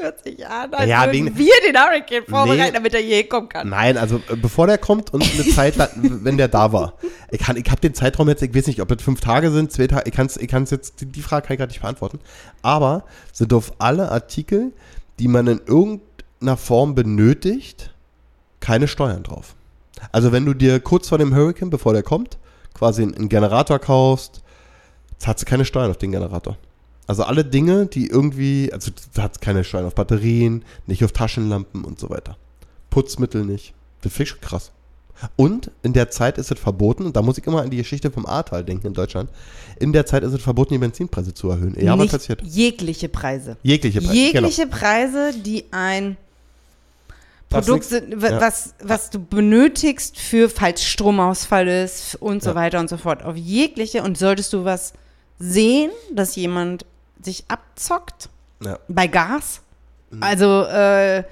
[0.00, 2.70] hört sich an, als Ja, würden wegen- wir den Hurricane vorbereiten, Nee.
[2.72, 3.68] damit er hier hinkommen kann.
[3.68, 6.94] nein, also äh, bevor der kommt und eine Zeit, wenn der da war.
[7.30, 9.72] Ich, kann, ich habe den Zeitraum jetzt, ich weiß nicht, ob das fünf Tage sind,
[9.72, 11.80] zwei Tage, ich kann es ich kann's jetzt, die, die Frage kann ich gerade nicht
[11.82, 12.20] beantworten.
[12.62, 14.72] Aber sind auf alle Artikel,
[15.18, 17.94] die man in irgendeiner Form benötigt,
[18.60, 19.54] keine Steuern drauf.
[20.12, 22.38] Also wenn du dir kurz vor dem Hurricane, bevor der kommt,
[22.74, 24.42] quasi einen, einen Generator kaufst,
[25.18, 26.56] zahlst du keine Steuern auf den Generator.
[27.10, 31.82] Also alle Dinge, die irgendwie, also du hast keine Steuern auf Batterien, nicht auf Taschenlampen
[31.84, 32.36] und so weiter.
[32.88, 33.74] Putzmittel nicht.
[34.02, 34.70] Das finde ich schon krass.
[35.34, 38.12] Und in der Zeit ist es verboten, und da muss ich immer an die Geschichte
[38.12, 39.28] vom Ahrtal denken in Deutschland,
[39.80, 41.74] in der Zeit ist es verboten, die Benzinpreise zu erhöhen.
[41.80, 42.42] Ja, was Nicht passiert?
[42.44, 43.56] Jegliche Preise.
[43.64, 44.12] Jegliche Preise.
[44.32, 44.46] genau.
[44.48, 46.16] Jegliche Preise, die ein
[47.50, 48.40] Was Produkt sind, ja.
[48.40, 52.54] was, was du benötigst für, falls Stromausfall ist und so Ja.
[52.54, 53.24] weiter und so fort.
[53.24, 54.04] Auf jegliche.
[54.04, 54.92] Und solltest du was
[55.40, 56.86] sehen, dass jemand
[57.22, 58.28] sich abzockt
[58.64, 58.78] Ja.
[58.88, 59.60] bei Gas?
[60.10, 60.22] Mhm.
[60.22, 61.24] Also, äh,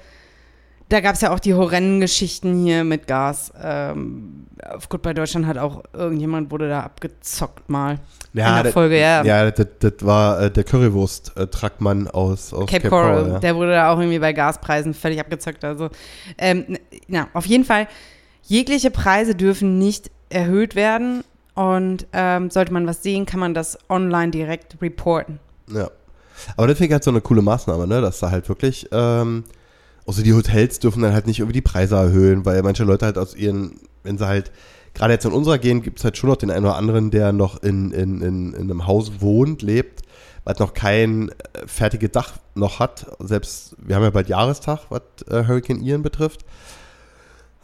[0.89, 3.53] da gab es ja auch die horrenden Geschichten hier mit Gas.
[3.61, 7.99] Ähm, auf Gut bei Deutschland hat auch irgendjemand wurde da abgezockt mal.
[8.33, 9.23] Ja, in der das- Folge, ja.
[9.23, 13.39] Ja, das, das war äh, der Currywurst-Trackmann aus, aus Cape, Coral, ja.
[13.39, 15.63] der wurde da auch irgendwie bei Gaspreisen völlig abgezockt.
[15.63, 15.89] Also,
[16.39, 17.87] ähm, na, auf jeden Fall,
[18.43, 21.23] jegliche Preise dürfen nicht erhöht werden
[21.53, 25.39] und ähm, sollte man was sehen, kann man das online direkt reporten.
[25.73, 25.89] Ja.
[26.55, 28.01] Aber das finde ich halt so eine coole Maßnahme, ne?
[28.01, 29.43] Dass da halt wirklich, ähm,
[30.05, 33.17] außer die Hotels dürfen dann halt nicht irgendwie die Preise erhöhen, weil manche Leute halt
[33.17, 34.51] aus ihren, wenn sie halt,
[34.93, 37.31] gerade jetzt in unserer Gegend gibt es halt schon noch den einen oder anderen, der
[37.31, 40.01] noch in, in, in, in einem Haus wohnt, lebt,
[40.45, 41.33] was noch kein äh,
[41.67, 43.05] fertiges Dach noch hat.
[43.19, 46.45] Selbst, wir haben ja bald Jahrestag, was äh, Hurricane Ian betrifft.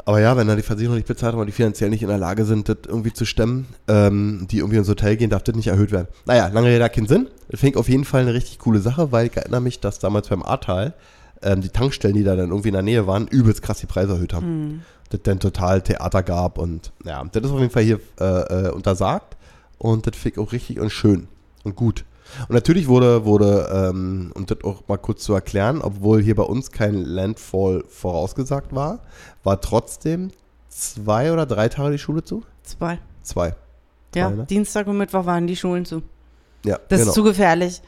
[0.06, 2.46] Aber ja, wenn da die Versicherung nicht bezahlt und die finanziell nicht in der Lage
[2.46, 5.92] sind, das irgendwie zu stemmen, ähm, die irgendwie ins Hotel gehen, darf das nicht erhöht
[5.92, 6.08] werden.
[6.26, 7.28] Naja, lange Rede, keinen Sinn.
[7.50, 10.30] Das ich auf jeden Fall eine richtig coole Sache, weil ich erinnere mich, dass damals
[10.30, 10.94] beim Ahrtal
[11.42, 14.14] ähm, die Tankstellen, die da dann irgendwie in der Nähe waren, übelst krass die Preise
[14.14, 14.46] erhöht haben.
[15.10, 18.70] Das dann total Theater gab und ja, das ist auf jeden Fall hier äh, äh,
[18.72, 19.38] untersagt
[19.78, 21.28] und das finde ich auch richtig und schön
[21.64, 22.06] und gut.
[22.48, 26.44] Und natürlich wurde, wurde ähm, um das auch mal kurz zu erklären, obwohl hier bei
[26.44, 29.00] uns kein Landfall vorausgesagt war,
[29.44, 30.32] war trotzdem
[30.70, 32.44] zwei oder drei Tage die Schule zu?
[32.64, 33.00] Zwei.
[33.22, 33.56] Zwei.
[34.14, 34.46] Ja, Zwei, ne?
[34.46, 36.02] Dienstag und Mittwoch waren die Schulen zu.
[36.64, 37.10] Ja, Das genau.
[37.12, 37.82] ist zu gefährlich,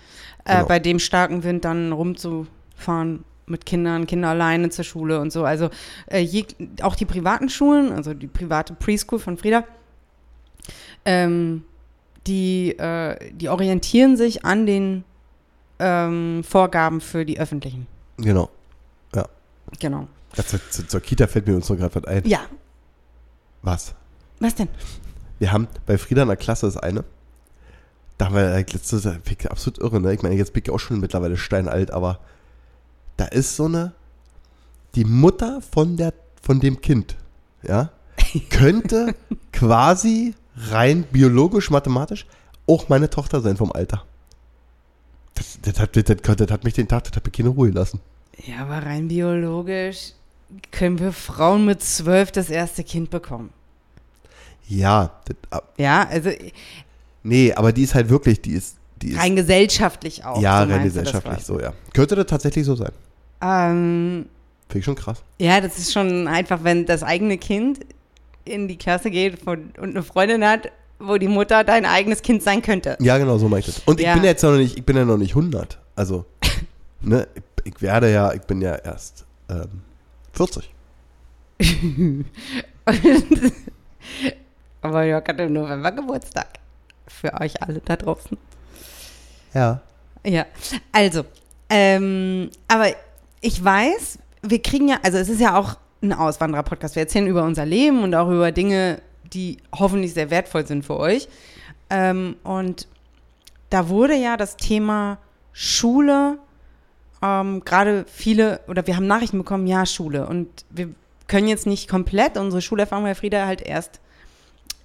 [0.46, 0.68] äh, Genau.
[0.68, 5.46] bei dem starken Wind dann rumzufahren mit Kindern, Kinder alleine zur Schule und so.
[5.46, 5.70] Also
[6.08, 6.46] äh, je,
[6.82, 9.64] auch die privaten Schulen, also die private Preschool von Frieda,
[11.06, 11.64] ähm,
[12.28, 15.04] die, äh, die orientieren sich an den
[15.80, 17.88] ähm, Vorgaben für die öffentlichen.
[18.18, 18.50] Genau.
[19.16, 19.28] Ja.
[19.80, 20.08] Genau.
[20.36, 22.28] Das, zur, zur Kita fällt mir uns noch gerade was ein.
[22.28, 22.42] Ja.
[23.62, 23.96] Was?
[24.40, 24.70] Was denn?
[25.40, 27.04] Wir haben bei Frieda in der Klasse ist eine.
[28.18, 29.18] Da haben wir letztes Jahr
[29.50, 30.14] absolut irre, ne?
[30.14, 32.20] Ich meine, jetzt bin ich auch schon mittlerweile steinalt, aber
[33.16, 33.94] da ist so eine,
[34.96, 37.16] die Mutter von der, von dem Kind,
[37.62, 37.92] ja,
[38.50, 39.16] könnte
[39.52, 42.26] quasi rein biologisch, mathematisch
[42.68, 44.04] auch meine Tochter sein vom Alter.
[45.36, 48.00] Das, das, hat, das, das hat mich den Tag, das hat mich keine Ruhe gelassen.
[48.46, 50.14] Ja, aber rein biologisch
[50.72, 53.52] können wir Frauen mit zwölf das erste Kind bekommen.
[54.68, 56.32] Ja, das, ah, Ja, also
[57.24, 60.42] nee, aber die ist halt wirklich, die ist, die ist, rein gesellschaftlich auch.
[60.42, 61.74] ja, so rein gesellschaftlich so, ja.
[61.94, 62.92] Könnte das tatsächlich so sein.
[63.42, 64.26] Ähm,
[64.68, 65.24] Finde ich schon krass.
[65.38, 67.80] ja, das ist schon einfach, wenn das eigene Kind
[68.48, 72.42] in die Klasse geht von, und eine Freundin hat, wo die Mutter dein eigenes Kind
[72.44, 72.98] sein könnte.
[73.00, 73.80] Ja, genau, so meine ich das.
[73.86, 74.10] Und Ja.
[74.10, 75.78] ich bin ja jetzt noch nicht, ich bin ja noch nicht 100.
[75.96, 76.26] Also,
[77.02, 77.44] ne, ich,
[77.76, 79.82] ich werde ja, ich bin ja erst ähm,
[80.34, 80.70] 40.
[84.82, 86.48] Aber Jörg hat im November Geburtstag.
[87.08, 88.38] Für euch alle da draußen.
[89.54, 89.82] Ja.
[90.26, 90.46] Ja,
[90.92, 91.24] also,
[91.70, 92.88] ähm, aber
[93.42, 96.96] ich weiß, wir kriegen ja, also es ist ja auch ein Auswanderer-Podcast.
[96.96, 99.02] Wir erzählen über unser Leben und auch über Dinge,
[99.34, 101.28] die hoffentlich sehr wertvoll sind für euch.
[101.90, 102.88] Ähm, und
[103.70, 105.18] da wurde ja das Thema
[105.54, 106.38] Schule,
[107.22, 110.28] ähm, gerade viele, oder wir haben Nachrichten bekommen, ja, Schule.
[110.28, 110.90] Und wir
[111.28, 114.00] können jetzt nicht komplett unsere Schulerfahrung, weil Frieda halt erst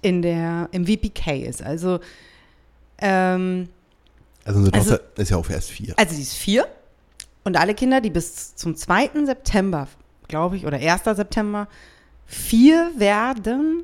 [0.01, 1.61] in der, im VPK ist.
[1.63, 1.99] Also,
[2.97, 3.69] ähm,
[4.45, 5.93] Also unsere Also- Tochter ist ja auch erst vier.
[5.97, 6.67] also sie ist vier
[7.45, 9.25] und alle Kinder, die bis zum 2.
[9.25, 9.87] September,
[10.33, 11.03] glaube ich, oder 1.
[11.03, 11.67] September
[12.25, 13.83] vier werden,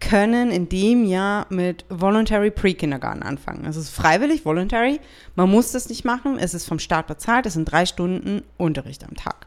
[0.00, 3.64] können in dem Jahr mit Voluntary Pre-Kindergarten anfangen.
[3.64, 5.00] Es ist freiwillig, voluntary.
[5.36, 6.36] Man muss das nicht machen.
[6.36, 7.46] Es ist vom Staat bezahlt.
[7.46, 9.46] Es sind drei Stunden Unterricht am Tag.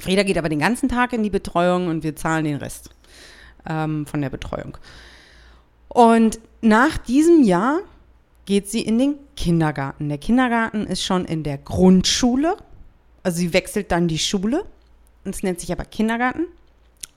[0.00, 2.90] Frieda geht aber den ganzen Tag in die Betreuung und wir zahlen den Rest
[3.68, 4.76] ähm, von der Betreuung.
[5.88, 7.78] Und nach diesem Jahr
[8.46, 10.08] geht sie in den Kindergarten.
[10.08, 12.56] Der Kindergarten ist schon in der Grundschule.
[13.22, 14.64] Also sie wechselt dann die Schule.
[15.24, 16.46] Und es nennt sich aber Kindergarten.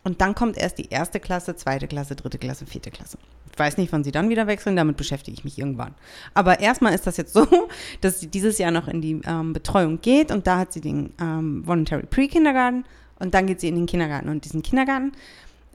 [0.03, 3.17] Und dann kommt erst die erste Klasse, zweite Klasse, dritte Klasse, vierte Klasse.
[3.51, 5.95] Ich weiß nicht, wann sie dann wieder wechseln, damit beschäftige ich mich irgendwann.
[6.35, 7.47] Aber erstmal ist das jetzt so,
[8.01, 11.11] dass sie dieses Jahr noch in die ähm, Betreuung geht und da hat sie den
[11.19, 12.85] ähm, Voluntary Pre-Kindergarten
[13.17, 14.29] und dann geht sie in den Kindergarten.
[14.29, 15.13] Und diesen Kindergarten,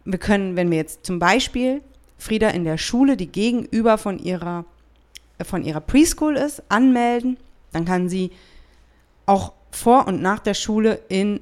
[0.04, 1.82] wir können, wenn wir jetzt zum Beispiel
[2.18, 4.64] Frieda in der Schule, die gegenüber von ihrer
[5.44, 7.36] von ihrer Preschool ist, anmelden.
[7.72, 8.30] Dann kann sie
[9.26, 11.40] auch vor und nach der Schule in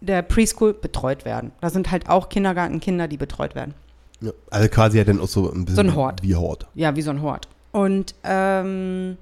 [0.00, 1.52] der Preschool betreut werden.
[1.60, 3.74] Da sind halt auch Kindergartenkinder, die betreut werden.
[4.20, 4.32] Ja.
[4.50, 6.22] Also quasi ja dann auch so ein bisschen So ein Hort.
[6.22, 6.66] wie Hort.
[6.74, 7.48] Ja, wie so ein Hort.
[7.72, 9.16] Und ähm,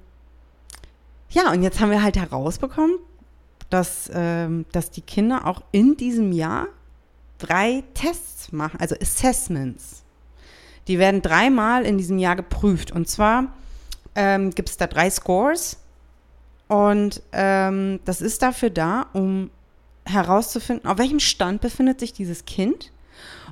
[1.29, 2.97] ja, und jetzt haben wir halt herausbekommen,
[3.69, 6.67] dass, ähm, dass die Kinder auch in diesem Jahr
[7.37, 10.03] drei Tests machen, also Assessments.
[10.87, 12.91] Die werden dreimal in diesem Jahr geprüft.
[12.91, 13.53] Und zwar
[14.15, 15.77] ähm, gibt es da drei Scores.
[16.67, 19.49] Und ähm, das ist dafür da, um
[20.05, 22.91] herauszufinden, auf welchem Stand befindet sich dieses Kind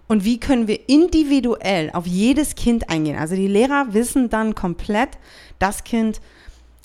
[0.08, 3.18] und wie können wir individuell auf jedes Kind eingehen.
[3.18, 5.10] Also die Lehrer wissen dann komplett,
[5.60, 6.22] das Kind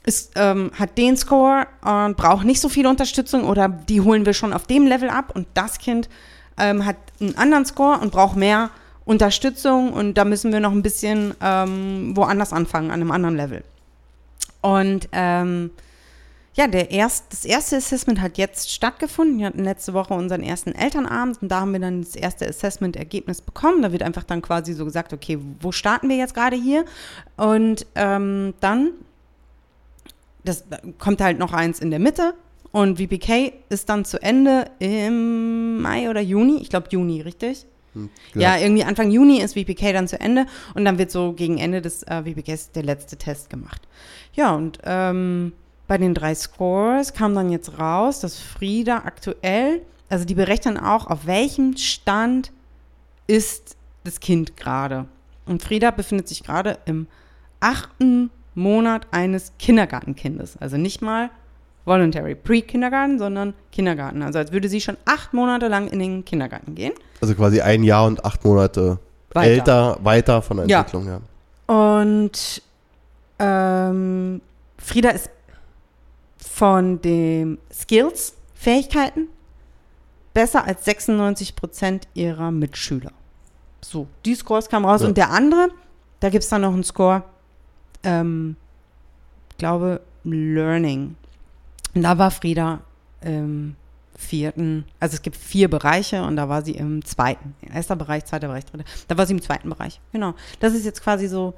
[0.04, 4.32] ist, ähm, hat den Score und braucht nicht so viel Unterstützung oder die holen wir
[4.32, 6.08] schon auf dem Level ab und das Kind
[6.56, 8.70] ähm, hat einen anderen Score und braucht mehr
[9.04, 13.64] Unterstützung und da müssen wir noch ein bisschen ähm, woanders anfangen, an einem anderen Level.
[14.62, 15.70] Und ähm,
[16.54, 19.38] ja, der erst, das erste Assessment hat jetzt stattgefunden.
[19.38, 23.40] Wir hatten letzte Woche unseren ersten Elternabend und da haben wir dann das erste Assessment-Ergebnis
[23.40, 23.82] bekommen.
[23.82, 26.84] Da wird einfach dann quasi so gesagt, okay, wo starten wir jetzt gerade hier?
[27.36, 28.92] Und ähm, dann,
[30.44, 30.64] das
[30.98, 32.34] kommt halt noch eins in der Mitte
[32.72, 36.58] und VPK ist dann zu Ende im Mai oder Juni.
[36.60, 37.66] Ich glaube Juni, richtig?
[38.34, 41.82] Ja, irgendwie Anfang Juni ist VPK dann zu Ende und dann wird so gegen Ende
[41.82, 43.82] des äh, VPKs der letzte Test gemacht.
[44.34, 45.52] Ja, und ähm,
[45.90, 51.08] bei den drei Scores kam dann jetzt raus, dass Frieda aktuell, also die berechnen auch,
[51.08, 52.52] auf welchem Stand
[53.26, 53.74] ist
[54.04, 55.06] das Kind gerade.
[55.46, 57.08] Und Frieda befindet sich gerade im
[57.58, 60.58] achten Monat eines Kindergartenkindes.
[60.58, 61.28] Also nicht mal
[61.86, 64.22] Voluntary Pre-Kindergarten, sondern Kindergarten.
[64.22, 66.92] Also als würde sie schon acht Monate lang in den Kindergarten gehen.
[67.20, 69.00] Also quasi ein Jahr und acht Monate
[69.32, 69.50] Weiter.
[69.50, 70.78] älter, weiter von der Ja.
[70.82, 71.20] Entwicklung, ja.
[71.66, 72.62] Und
[73.40, 74.40] ähm,
[74.78, 75.30] Frieda ist
[76.60, 79.28] von den Skills, Fähigkeiten,
[80.34, 83.12] besser als 96 Prozent ihrer Mitschüler.
[83.80, 85.00] So, die Scores kamen raus.
[85.00, 85.08] Ja.
[85.08, 85.70] Und der andere,
[86.20, 87.22] da gibt es dann noch einen Score,
[88.02, 88.56] ähm,
[89.52, 91.16] ich glaube, Learning.
[91.94, 92.80] Und da war Frieda
[93.22, 93.76] im
[94.14, 97.54] vierten, also es gibt vier Bereiche und da war sie im zweiten.
[97.72, 98.84] Erster Bereich, zweiter Bereich, dritter.
[99.08, 99.98] Da war sie im zweiten Bereich.
[100.12, 100.34] Genau.
[100.60, 101.54] Das ist jetzt quasi so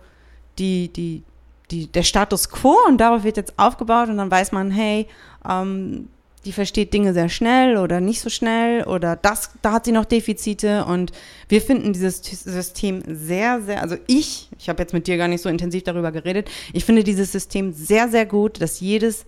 [0.60, 1.24] die, die,
[1.72, 5.08] die, der Status quo und darauf wird jetzt aufgebaut und dann weiß man, hey,
[5.48, 6.08] ähm,
[6.44, 10.04] die versteht Dinge sehr schnell oder nicht so schnell oder das, da hat sie noch
[10.04, 11.12] Defizite und
[11.48, 15.42] wir finden dieses System sehr, sehr, also ich, ich habe jetzt mit dir gar nicht
[15.42, 19.24] so intensiv darüber geredet, ich finde dieses System sehr, sehr gut, dass jedes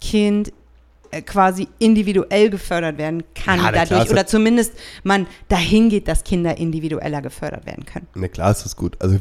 [0.00, 0.52] Kind
[1.24, 4.72] quasi individuell gefördert werden kann Ja, dadurch klar, ist oder das- zumindest
[5.04, 8.06] man dahin geht, dass Kinder individueller gefördert werden können.
[8.14, 8.96] Na klar ist das gut.
[9.00, 9.18] Also äh,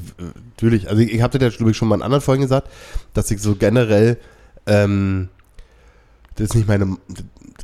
[0.51, 2.69] natürlich, also ich, ich habe dir ja glaube ich, schon mal in anderen Folgen gesagt,
[3.13, 4.17] dass ich so generell,
[4.67, 5.29] ähm,
[6.35, 6.97] das ist nicht meine,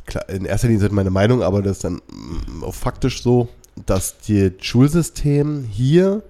[0.06, 3.22] klar, in erster Linie ist das meine Meinung, aber das ist dann mm, auch faktisch
[3.22, 3.48] so,
[3.86, 6.22] dass das Schulsystem hier,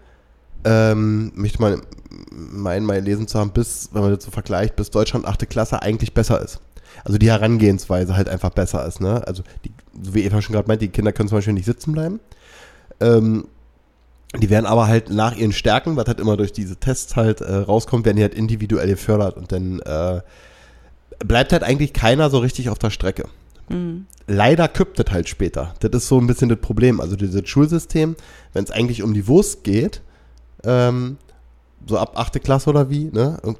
[0.64, 1.82] ähm, möchte man
[2.30, 5.48] meinen, mal gelesen zu haben, bis, wenn man das so vergleicht, bis Deutschland 8.
[5.48, 6.60] Klasse eigentlich besser ist.
[7.04, 9.26] Also die Herangehensweise halt einfach besser ist, ne?
[9.26, 11.92] Also die, so wie Eva schon gerade meint, die Kinder können zum Beispiel nicht sitzen
[11.92, 12.20] bleiben.
[13.00, 13.46] Ähm,
[14.40, 17.54] die werden aber halt nach ihren Stärken, was halt immer durch diese Tests halt äh,
[17.54, 20.22] rauskommt, werden die halt individuell gefördert und dann äh,
[21.24, 23.28] bleibt halt eigentlich keiner so richtig auf der Strecke.
[24.26, 25.74] Leider kippt das halt später.
[25.80, 27.00] Das ist so ein bisschen das Problem.
[27.00, 28.16] Also dieses Schulsystem,
[28.52, 30.00] wenn es eigentlich um die Wurst geht,
[30.64, 31.16] ähm,
[31.86, 32.42] so ab 8.
[32.42, 33.38] Klasse oder wie, ne?
[33.42, 33.58] Und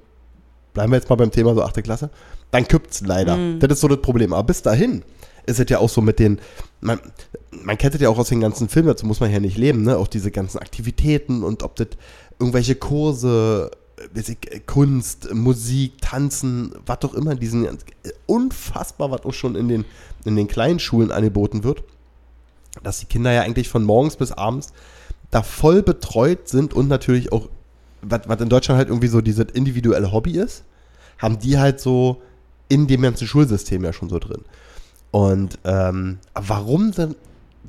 [0.73, 1.83] bleiben wir jetzt mal beim Thema so 8.
[1.83, 2.11] Klasse,
[2.53, 3.37] dann kippt es leider.
[3.59, 4.33] Das ist so das Problem.
[4.33, 5.03] Aber bis dahin
[5.47, 6.39] ist es ja auch so mit den,
[6.81, 7.01] man,
[7.51, 9.83] man kennt es ja auch aus den ganzen Filmen, dazu muss man ja nicht leben,
[9.83, 9.99] ne?
[9.99, 11.89] Auch diese ganzen Aktivitäten und ob das
[12.39, 13.71] irgendwelche Kurse,
[14.15, 19.57] äh, äh, Kunst, Musik, Tanzen, was auch immer, diesen ganz- äh, unfassbar, was auch schon
[19.57, 19.85] in den,
[20.25, 21.83] in den kleinen Schulen angeboten wird,
[22.83, 24.73] dass die Kinder ja eigentlich von morgens bis abends
[25.31, 27.49] da voll betreut sind und natürlich auch,
[28.03, 30.63] was, was in Deutschland halt irgendwie so dieses individuelle Hobby ist,
[31.19, 32.21] haben die halt so
[32.73, 34.45] in dem ganzen Schulsystem ja schon so drin.
[35.11, 37.15] Und ähm, warum denn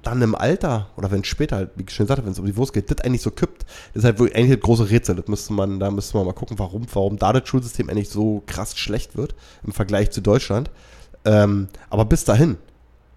[0.02, 2.56] dann im Alter oder wenn später, halt, wie ich schon sagte, wenn es um die
[2.56, 5.16] Wurst geht, das eigentlich so kippt, ist halt wirklich eigentlich das große Rätsel.
[5.16, 8.44] Das müsste man, da müsste man mal gucken, warum, warum da das Schulsystem eigentlich so
[8.48, 9.36] krass schlecht wird
[9.66, 10.72] im Vergleich zu Deutschland.
[11.26, 12.58] Ähm, aber bis dahin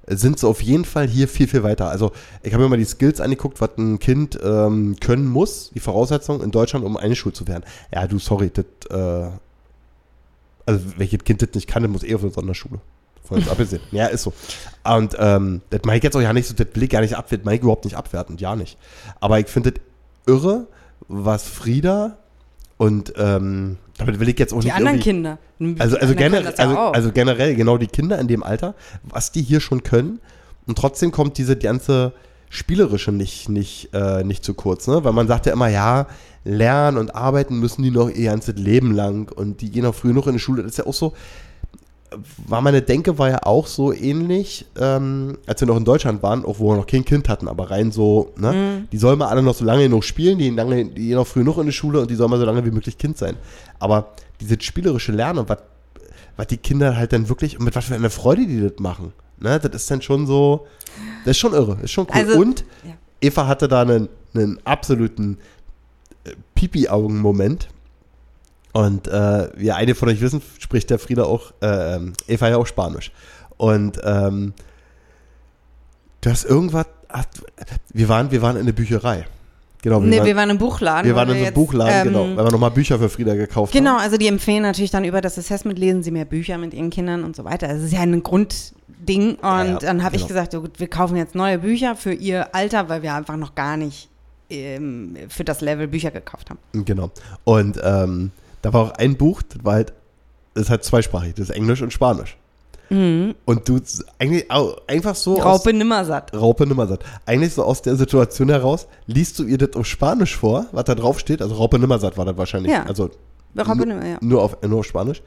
[0.08, 1.88] sind sie auf jeden Fall hier viel, viel weiter.
[1.88, 2.10] Also
[2.42, 6.42] ich habe mir mal die Skills angeguckt, was ein Kind ähm, können muss, die Voraussetzung
[6.42, 7.64] in Deutschland, um eingeschult zu werden.
[7.92, 9.30] Ja, du, sorry, das, äh,
[10.66, 12.80] also welches Kind das nicht kann, das muss eh auf eine Sonderschule.
[13.24, 13.82] Von uns abgesehen.
[13.90, 14.32] Ja, ist so.
[14.84, 17.16] Und ähm, das meine ich jetzt auch ja nicht so, das will ich gar nicht
[17.16, 18.78] abwerten, meine ich überhaupt nicht abwertend, ja nicht.
[19.20, 19.82] Aber ich finde das
[20.26, 20.66] irre,
[21.08, 22.18] was Frieda
[22.78, 25.38] und ähm, damit will ich jetzt auch Die nicht anderen Kinder.
[25.78, 28.74] also, also, Die anderen können generell, also, also generell, genau die Kinder in dem Alter,
[29.04, 30.20] was die hier schon können.
[30.66, 32.12] Und trotzdem kommt diese ganze
[32.50, 35.02] Spielerische nicht, nicht, äh, nicht zu kurz, ne?
[35.04, 36.06] Weil man sagt ja immer, ja,
[36.46, 40.12] lernen und arbeiten müssen die noch ihr ganzes Leben lang und die gehen auch früh
[40.12, 40.62] noch in die Schule.
[40.62, 41.12] Das ist ja auch so,
[42.46, 46.44] war meine Denke war ja auch so ähnlich, ähm, als wir noch in Deutschland waren,
[46.44, 48.52] auch wo wir noch kein Kind hatten, aber rein so, ne?
[48.52, 48.88] Mhm.
[48.92, 51.42] Die sollen mal alle noch so lange genug spielen, die, lange, die gehen noch früh
[51.42, 53.36] noch in die Schule und die sollen mal so lange wie möglich Kind sein.
[53.78, 55.58] Aber dieses spielerische Lernen und was
[56.36, 59.12] was die Kinder halt dann wirklich, und mit was für einer Freude die das machen,
[59.40, 59.58] ne?
[59.58, 60.66] Das ist dann schon so,
[61.24, 62.14] das ist schon irre, ist schon cool.
[62.14, 62.92] Also, und ja.
[63.20, 65.38] Eva hatte da einen, einen absoluten
[66.54, 67.68] Pipi-Augen-Moment.
[68.72, 72.56] Und äh, wie einige von euch wissen, spricht der Frieda auch, äh, ähm, Eva ja
[72.58, 73.10] auch Spanisch.
[73.56, 74.52] Und ähm,
[76.20, 77.28] das irgendwas, hat,
[77.92, 79.26] wir waren, wir waren in der Bücherei.
[79.82, 81.06] Genau, wir, nee, waren, wir waren im Buchladen.
[81.06, 83.72] wir waren in so einem Buchladen, ähm, genau, weil wir nochmal Bücher für Frieda gekauft
[83.72, 84.00] Genau, haben.
[84.00, 87.24] also die empfehlen natürlich dann über das Assessment, lesen sie mehr Bücher mit ihren Kindern
[87.24, 87.68] und so weiter.
[87.68, 89.36] Das ist ja ein Grundding.
[89.36, 90.28] Und ja, dann habe ich genau.
[90.28, 93.54] gesagt, so gut, wir kaufen jetzt neue Bücher für ihr Alter, weil wir einfach noch
[93.54, 94.08] gar nicht
[94.50, 96.58] ähm, für das Level Bücher gekauft haben.
[96.72, 97.10] Genau.
[97.44, 98.30] Und ähm,
[98.62, 99.92] da war auch ein Buch, das war halt,
[100.54, 102.36] das ist halt zweisprachig, das ist Englisch und Spanisch.
[102.88, 103.80] Und du
[104.18, 104.46] eigentlich
[104.86, 106.32] einfach so aus, Raupe nimmersatt.
[106.32, 107.00] Raupe Nimmersatt.
[107.24, 110.94] Eigentlich so aus der Situation heraus, liest du ihr das auf Spanisch vor, was da
[110.94, 111.42] drauf steht?
[111.42, 112.72] Also Raupe Nimmersatt war das wahrscheinlich.
[112.72, 112.84] Ja.
[112.84, 113.10] Also
[113.58, 114.18] Raupe Nimmer, ja.
[114.20, 115.20] nur, auf, nur auf Spanisch.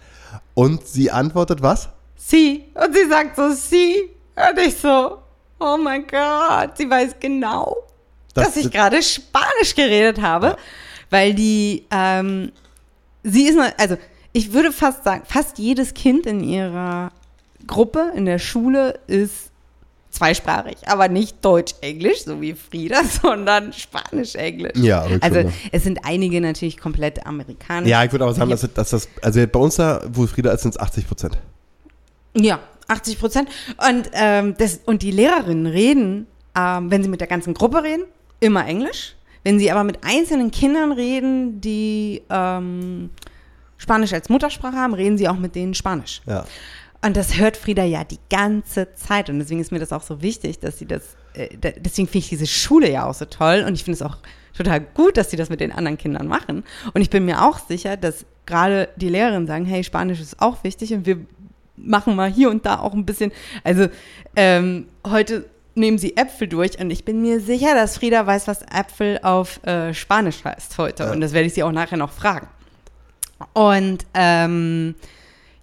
[0.54, 1.90] Und sie antwortet was?
[2.16, 2.66] Sie.
[2.76, 4.10] Und sie sagt so, sie.
[4.36, 5.18] Und ich so,
[5.60, 7.76] oh mein Gott, sie weiß genau,
[8.34, 10.56] Das- dass ich gerade Spanisch geredet habe,
[11.10, 12.52] weil die, ähm,
[13.24, 13.98] sie ist, also
[14.34, 17.12] ich würde fast sagen, fast jedes Kind in ihrer
[17.68, 19.50] Gruppe, in der Schule ist
[20.12, 24.78] zweisprachig, aber nicht Deutsch-Englisch, so wie Frieda, sondern Spanisch-Englisch.
[24.78, 27.90] Ja, aber Also es sind einige natürlich komplett amerikanisch.
[27.90, 30.52] Ja, ich würde aber sagen, dass, das- dass das, also bei uns da, wo Frieda
[30.52, 31.38] ist, sind es 80 Prozent.
[32.36, 33.50] Ja, 80 Prozent.
[33.88, 36.28] Und, ähm, das, und die Lehrerinnen reden,
[36.58, 38.04] ähm, wenn sie mit der ganzen Gruppe reden,
[38.40, 39.16] immer Englisch.
[39.44, 43.10] Wenn sie aber mit einzelnen Kindern reden, die ähm,
[43.78, 46.22] Spanisch als Muttersprache haben, reden sie auch mit denen Spanisch.
[46.26, 46.46] Ja.
[47.02, 49.30] Und das hört Frieda ja die ganze Zeit.
[49.30, 52.20] Und deswegen ist mir das auch so wichtig, dass sie das, äh, da- deswegen finde
[52.26, 53.64] ich diese Schule ja auch so toll.
[53.66, 54.18] Und ich finde es auch
[54.56, 56.66] total gut, dass sie das mit den anderen Kindern machen.
[56.94, 60.62] Und ich bin mir auch sicher, dass gerade die Lehrerinnen sagen, hey, Spanisch ist auch
[60.66, 61.20] wichtig und wir
[61.78, 63.32] machen mal hier und da auch ein bisschen.
[63.64, 63.88] Also
[64.36, 65.46] ähm, heute
[65.80, 69.64] nehmen sie Äpfel durch und ich bin mir sicher, dass Frieda weiß, was Äpfel auf
[69.66, 71.04] äh, Spanisch heißt heute.
[71.04, 71.12] Ja.
[71.12, 72.48] Und das werde ich sie auch nachher noch fragen.
[73.54, 74.96] Und ähm,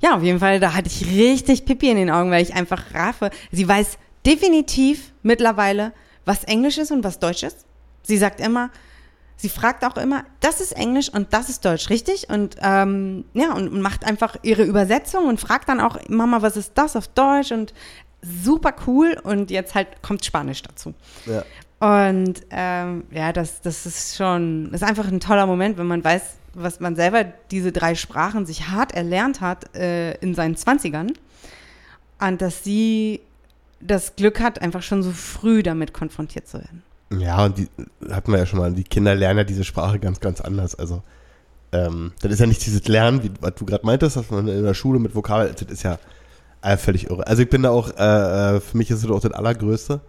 [0.00, 2.94] ja, auf jeden Fall, da hatte ich richtig Pipi in den Augen, weil ich einfach
[2.94, 3.30] raffe.
[3.52, 5.92] Sie weiß definitiv mittlerweile,
[6.24, 7.64] was Englisch ist und was Deutsch ist.
[8.02, 8.70] Sie sagt immer,
[9.36, 12.28] sie fragt auch immer, das ist Englisch und das ist Deutsch, richtig?
[12.30, 16.56] Und ähm, ja, und, und macht einfach ihre Übersetzung und fragt dann auch, Mama, was
[16.56, 17.52] ist das auf Deutsch?
[17.52, 17.74] Und
[18.22, 19.16] super cool.
[19.22, 20.94] Und jetzt halt kommt Spanisch dazu.
[21.26, 21.44] Ja.
[21.78, 26.22] Und ähm, ja, das, das ist schon, ist einfach ein toller Moment, wenn man weiß,
[26.54, 31.12] was man selber diese drei Sprachen sich hart erlernt hat äh, in seinen Zwanzigern.
[32.18, 33.20] Und dass sie
[33.80, 36.82] das Glück hat, einfach schon so früh damit konfrontiert zu werden.
[37.10, 37.68] Ja, und die
[38.10, 40.74] hatten wir ja schon mal, die Kinder lernen ja diese Sprache ganz, ganz anders.
[40.74, 41.02] Also,
[41.72, 44.64] ähm, das ist ja nicht dieses Lernen, wie was du gerade meintest, dass man in
[44.64, 45.98] der Schule mit Vokabeln, das ist ja
[46.66, 47.26] äh, völlig irre.
[47.26, 50.00] Also ich bin da auch, äh, äh, für mich ist es auch das Allergrößte,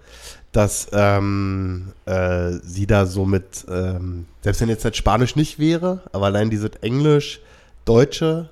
[0.52, 6.02] dass ähm, äh, sie da so mit, ähm, selbst wenn jetzt das Spanisch nicht wäre,
[6.12, 7.42] aber allein dieses Englisch,
[7.86, 8.50] Deutsche,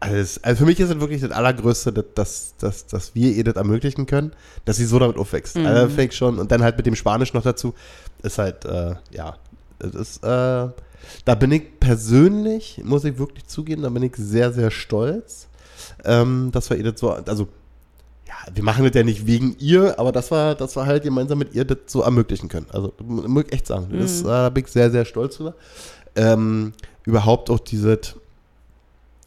[0.00, 3.44] also, also für mich ist es wirklich das Allergrößte, dass, dass, dass, dass wir ihr
[3.44, 4.32] das ermöglichen können,
[4.64, 5.56] dass sie so damit aufwächst.
[5.56, 5.66] Mhm.
[5.66, 6.38] Also fake schon.
[6.38, 7.74] Und dann halt mit dem Spanisch noch dazu,
[8.22, 9.36] ist halt, äh, ja,
[9.78, 10.68] das ist, äh,
[11.24, 15.48] da bin ich persönlich, muss ich wirklich zugeben, da bin ich sehr, sehr stolz,
[16.04, 17.48] ähm, dass wir ihr das so, also,
[18.26, 21.38] ja, wir machen das ja nicht wegen ihr, aber das war, das war halt gemeinsam
[21.38, 22.66] mit ihr das so ermöglichen können.
[22.72, 23.88] Also, muss ich echt sagen.
[23.98, 25.54] Das, äh, da bin ich sehr, sehr stolz drüber.
[26.16, 26.72] Ähm,
[27.04, 28.14] überhaupt auch dieses,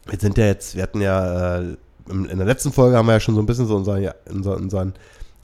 [0.08, 1.76] wir sind ja jetzt, wir hatten ja äh,
[2.08, 4.14] in in der letzten Folge haben wir ja schon so ein bisschen so unseren, Ja-
[4.30, 4.94] unser, unseren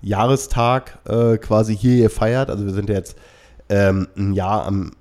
[0.02, 2.50] Jahrestag äh, quasi hier gefeiert.
[2.50, 3.16] Also wir sind ja jetzt
[3.68, 4.92] ähm, ein Jahr am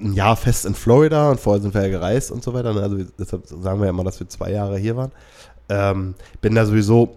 [0.00, 2.72] ein Jahr fest in Florida und vorher sind wir ja gereist und so weiter.
[2.72, 2.82] ne?
[2.82, 5.12] Also deshalb sagen wir ja immer, dass wir zwei Jahre hier waren.
[5.68, 7.16] Ähm, bin da sowieso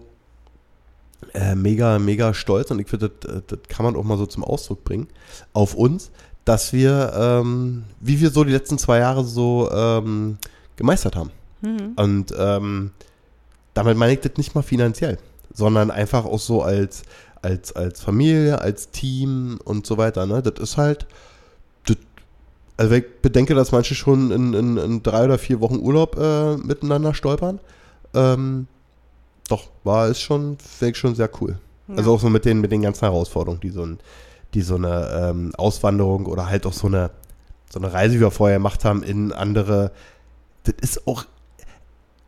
[1.34, 4.26] äh, mega, mega stolz und ich finde, das, äh, das kann man auch mal so
[4.26, 5.08] zum Ausdruck bringen
[5.52, 6.10] auf uns,
[6.44, 10.38] dass wir, ähm, wie wir so die letzten zwei Jahre so ähm,
[10.76, 11.30] gemeistert haben.
[11.60, 11.92] Mhm.
[11.96, 12.90] Und ähm,
[13.74, 15.18] damit meine ich das nicht mal finanziell,
[15.54, 17.02] sondern einfach auch so als,
[17.40, 20.26] als, als Familie, als Team und so weiter.
[20.26, 20.42] Ne?
[20.42, 21.06] Das ist halt,
[22.76, 26.16] also wenn ich bedenke, dass manche schon in, in, in drei oder vier Wochen Urlaub
[26.18, 27.60] äh, miteinander stolpern,
[28.14, 28.66] ähm,
[29.48, 31.58] doch, war es schon, finde ich schon sehr cool.
[31.96, 33.98] Also auch so mit den, mit den ganzen Herausforderungen, die so, ein,
[34.54, 37.10] die so eine ähm, Auswanderung oder halt auch so eine,
[37.70, 39.92] so eine Reise, wie wir vorher gemacht haben, in andere,
[40.64, 41.26] das ist auch,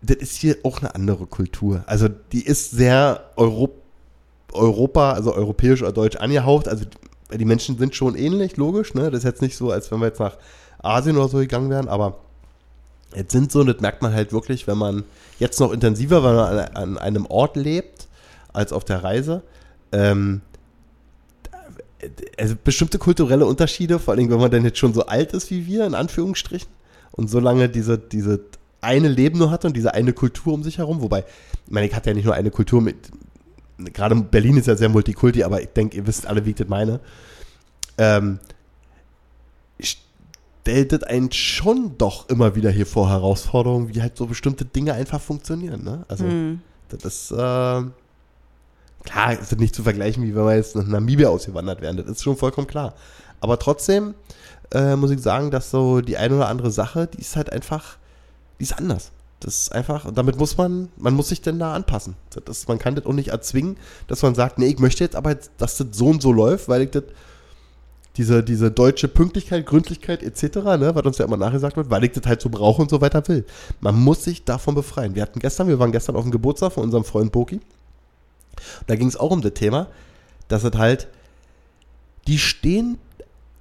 [0.03, 1.84] das ist hier auch eine andere Kultur.
[1.86, 3.70] Also die ist sehr Euro,
[4.53, 6.68] Europa, also europäisch oder deutsch angehaucht.
[6.68, 6.84] Also
[7.32, 8.94] die, Menschen sind schon ähnlich, logisch.
[8.94, 9.10] Ne?
[9.10, 10.36] Das ist jetzt nicht so, als wenn wir jetzt nach
[10.82, 12.18] Asien oder so gegangen wären, aber
[13.14, 15.04] jetzt sind so, das merkt man halt wirklich, wenn man
[15.38, 18.08] jetzt noch intensiver, weil man an, an einem Ort lebt,
[18.52, 19.42] als auf der Reise.
[19.92, 20.42] Ähm,
[22.38, 25.66] also bestimmte kulturelle Unterschiede, vor allem wenn man dann jetzt schon so alt ist wie
[25.66, 26.68] wir, in Anführungsstrichen,
[27.12, 28.40] und so lange diese, diese
[28.80, 31.24] eine Leben nur hatte und diese eine Kultur um sich herum, wobei,
[31.66, 32.96] ich meine, ich hatte ja nicht nur eine Kultur mit,
[33.78, 36.68] gerade Berlin ist ja sehr multikulti, aber ich denke, ihr wisst alle, wie ich das
[36.68, 37.00] meine.
[37.98, 38.38] Ähm,
[39.82, 44.94] stellt das einen schon doch immer wieder hier vor Herausforderungen, wie halt so bestimmte Dinge
[44.94, 45.84] einfach funktionieren.
[45.84, 46.04] Ne?
[46.08, 46.60] Also, Mhm.
[46.88, 47.34] das ist, äh,
[49.04, 51.96] klar, ist das nicht zu vergleichen, wie wenn wir jetzt nach Namibia ausgewandert wären.
[51.96, 52.94] Das ist schon vollkommen klar.
[53.40, 54.14] Aber trotzdem
[54.72, 57.98] äh, muss ich sagen, dass so die eine oder andere Sache, die ist halt einfach,
[58.58, 59.12] die ist anders.
[59.41, 62.16] Das ist einfach, damit muss man, man muss sich denn da anpassen.
[62.45, 63.76] Das man kann das auch nicht erzwingen,
[64.07, 66.82] dass man sagt, nee, ich möchte jetzt aber, dass das so und so läuft, weil
[66.82, 67.05] ich das,
[68.16, 72.12] diese, diese deutsche Pünktlichkeit, Gründlichkeit etc., ne, was uns ja immer nachgesagt wird, weil ich
[72.12, 73.45] das halt so brauche und so weiter will.
[73.80, 75.14] Man muss sich davon befreien.
[75.14, 77.61] Wir hatten gestern, wir waren gestern auf dem Geburtstag von unserem Freund Boki.
[78.87, 79.89] Da ging es auch um das Thema,
[80.49, 81.09] dass es halt,
[82.28, 82.99] die stehen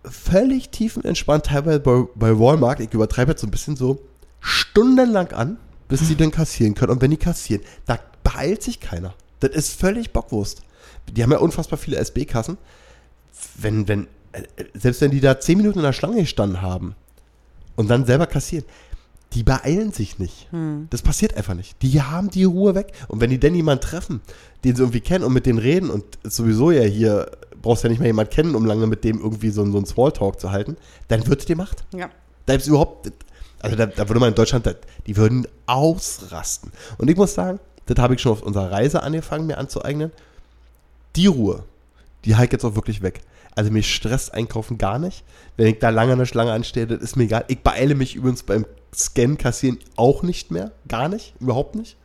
[0.06, 4.00] völlig tiefenentspannt teilweise bei, bei Walmart, ich übertreibe jetzt so ein bisschen so,
[4.44, 6.92] stundenlang an, bis sie dann kassieren können.
[6.92, 9.16] Und wenn die kassieren, da beeilt sich keiner.
[9.40, 10.62] Das ist völlig Bockwurst.
[11.12, 12.58] Die haben ja unfassbar viele SB-Kassen.
[13.56, 16.96] Wenn, wenn, äh, selbst wenn die da zehn Minuten in der Schlange gestanden haben
[17.76, 18.66] und dann selber kassieren,
[19.34, 20.48] die beeilen sich nicht.
[20.92, 21.82] Das passiert einfach nicht.
[21.82, 22.94] Die haben die Ruhe weg.
[23.08, 24.22] Und wenn die denn jemanden treffen,
[24.64, 27.32] den sie irgendwie kennen und mit denen reden und sowieso ja hier
[27.64, 30.40] brauchst ja nicht mehr jemanden kennen, um lange mit dem irgendwie so, so einen Smalltalk
[30.40, 30.78] zu halten,
[31.08, 31.84] dann wird die gemacht.
[31.96, 32.10] Ja.
[32.46, 33.12] Da ist überhaupt,
[33.64, 34.74] also da, da würde man in Deutschland, da,
[35.08, 36.72] die würden ausrasten.
[36.98, 40.12] Und ich muss sagen, das habe ich schon auf unserer Reise angefangen, mir anzueignen.
[41.16, 41.64] Die Ruhe,
[42.26, 43.22] die halt jetzt auch wirklich weg.
[43.56, 45.24] Also mir stresst Einkaufen gar nicht.
[45.58, 47.46] Wenn ich da lange eine Schlange anstehe, das ist mir egal.
[47.48, 50.72] Ich beeile mich übrigens beim Scan kassieren auch nicht mehr.
[50.88, 51.34] Gar nicht.
[51.40, 51.96] Überhaupt nicht.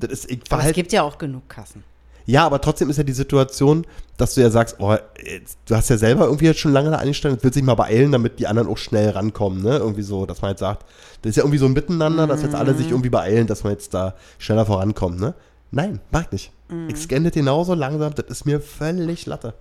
[0.00, 1.84] Das ist, ich aber es gibt ja auch genug Kassen.
[2.26, 4.94] Ja, aber trotzdem ist ja die Situation, dass du ja sagst, oh,
[5.24, 7.66] jetzt, du hast ja selber irgendwie jetzt schon lange da angestanden, jetzt willst du dich
[7.66, 9.78] mal beeilen, damit die anderen auch schnell rankommen, ne?
[9.78, 10.84] Irgendwie so, dass man jetzt sagt,
[11.22, 12.92] das ist ja irgendwie so ein Miteinander, dass jetzt alle sich mhm.
[12.92, 15.34] irgendwie beeilen, dass man jetzt da schneller vorankommt, ne?
[15.70, 16.52] Nein, mag ich nicht.
[16.68, 16.88] Mhm.
[16.90, 19.54] Ich scanne genauso langsam, das ist mir völlig Latte.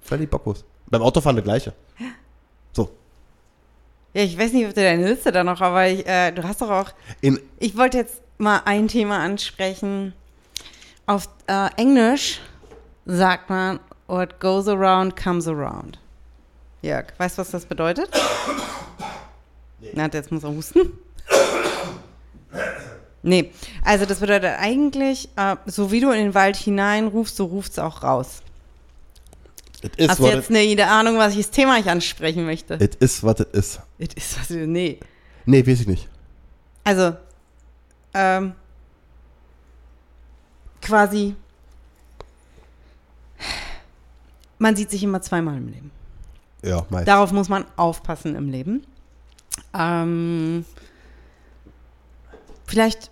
[0.00, 0.64] Völlig bocklos.
[0.88, 1.72] Beim Autofahren das gleiche.
[2.72, 2.90] So.
[4.14, 6.62] Ja, ich weiß nicht, ob du deine Liste da noch, aber ich, äh, du hast
[6.62, 6.90] doch auch.
[7.20, 10.14] In ich wollte jetzt mal ein Thema ansprechen.
[11.06, 12.40] Auf äh, Englisch
[13.04, 13.78] sagt man,
[14.08, 15.98] what goes around comes around.
[16.82, 18.10] Jörg, weißt du, was das bedeutet?
[19.80, 19.90] Nee.
[19.94, 20.92] Na, jetzt muss er husten.
[23.22, 23.52] Nee,
[23.84, 27.78] also das bedeutet eigentlich, äh, so wie du in den Wald hineinrufst, so ruft es
[27.78, 28.40] auch raus.
[29.82, 32.74] It Hast du jetzt eine Ahnung, was ich das Thema ich ansprechen möchte?
[32.74, 33.80] It is what it is.
[33.98, 34.66] It is what it is.
[34.66, 35.00] Nee.
[35.44, 36.08] Nee, weiß ich nicht.
[36.84, 37.16] Also,
[38.14, 38.54] ähm,
[40.86, 41.34] quasi,
[44.58, 45.90] man sieht sich immer zweimal im Leben.
[46.62, 47.08] Ja, meist.
[47.08, 48.86] Darauf muss man aufpassen im Leben.
[49.74, 50.64] Ähm,
[52.66, 53.10] vielleicht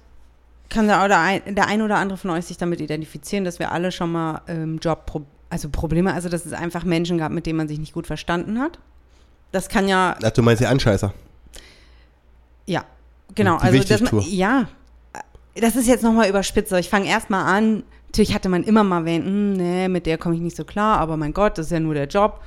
[0.69, 3.73] kann der, oder ein, der ein oder andere von euch sich damit identifizieren, dass wir
[3.73, 7.47] alle schon mal im Job Pro also Probleme, also dass es einfach Menschen gab, mit
[7.47, 8.81] denen man sich nicht gut verstanden hat.
[9.53, 10.17] Das kann ja.
[10.21, 11.15] Ach, du meinst die Anscheißer?
[12.67, 12.85] Ja,
[13.37, 13.59] genau.
[13.59, 14.67] Die also das, ja,
[15.55, 16.73] das ist jetzt nochmal überspitzt.
[16.73, 17.85] Ich fange erstmal an.
[18.07, 20.99] Natürlich hatte man immer mal wen, hm, nee, mit der komme ich nicht so klar,
[20.99, 22.41] aber mein Gott, das ist ja nur der Job.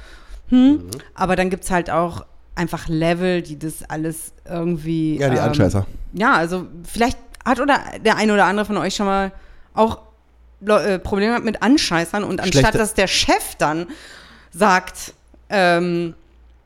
[0.50, 0.72] Hm.
[0.72, 0.90] Mhm.
[1.14, 5.18] Aber dann gibt es halt auch einfach Level, die das alles irgendwie.
[5.18, 5.86] Ja, die ähm, Anscheißer.
[6.14, 9.32] Ja, also vielleicht hat oder der eine oder andere von euch schon mal
[9.74, 10.00] auch
[10.66, 12.78] äh, Probleme hat mit Anscheißern und anstatt Schlechte.
[12.78, 13.88] dass der Chef dann
[14.52, 15.14] sagt,
[15.50, 16.16] ähm,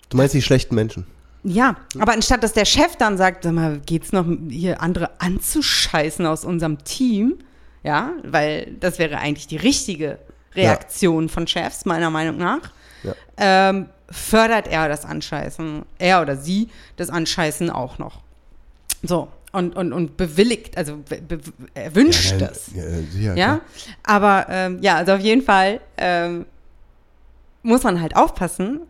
[0.10, 1.06] Du meinst die schlechten Menschen?
[1.44, 6.26] Ja, aber anstatt dass der Chef dann sagt, sag mal, geht's noch hier andere anzuscheißen
[6.26, 7.40] aus unserem Team?
[7.84, 10.20] Ja, weil das wäre eigentlich die richtige
[10.54, 11.34] Reaktion ja.
[11.34, 12.72] von Chefs, meiner Meinung nach.
[13.04, 13.14] Ja.
[13.38, 18.22] Ähm, fördert er das Anscheißen, er oder sie das Anscheißen auch noch.
[19.02, 21.40] So, und, und, und bewilligt, also be,
[21.74, 22.72] er wünscht ja, das.
[22.74, 22.84] Ja,
[23.20, 23.62] ja, ja?
[24.04, 26.46] aber ähm, ja, also auf jeden Fall ähm,
[27.64, 28.82] muss man halt aufpassen,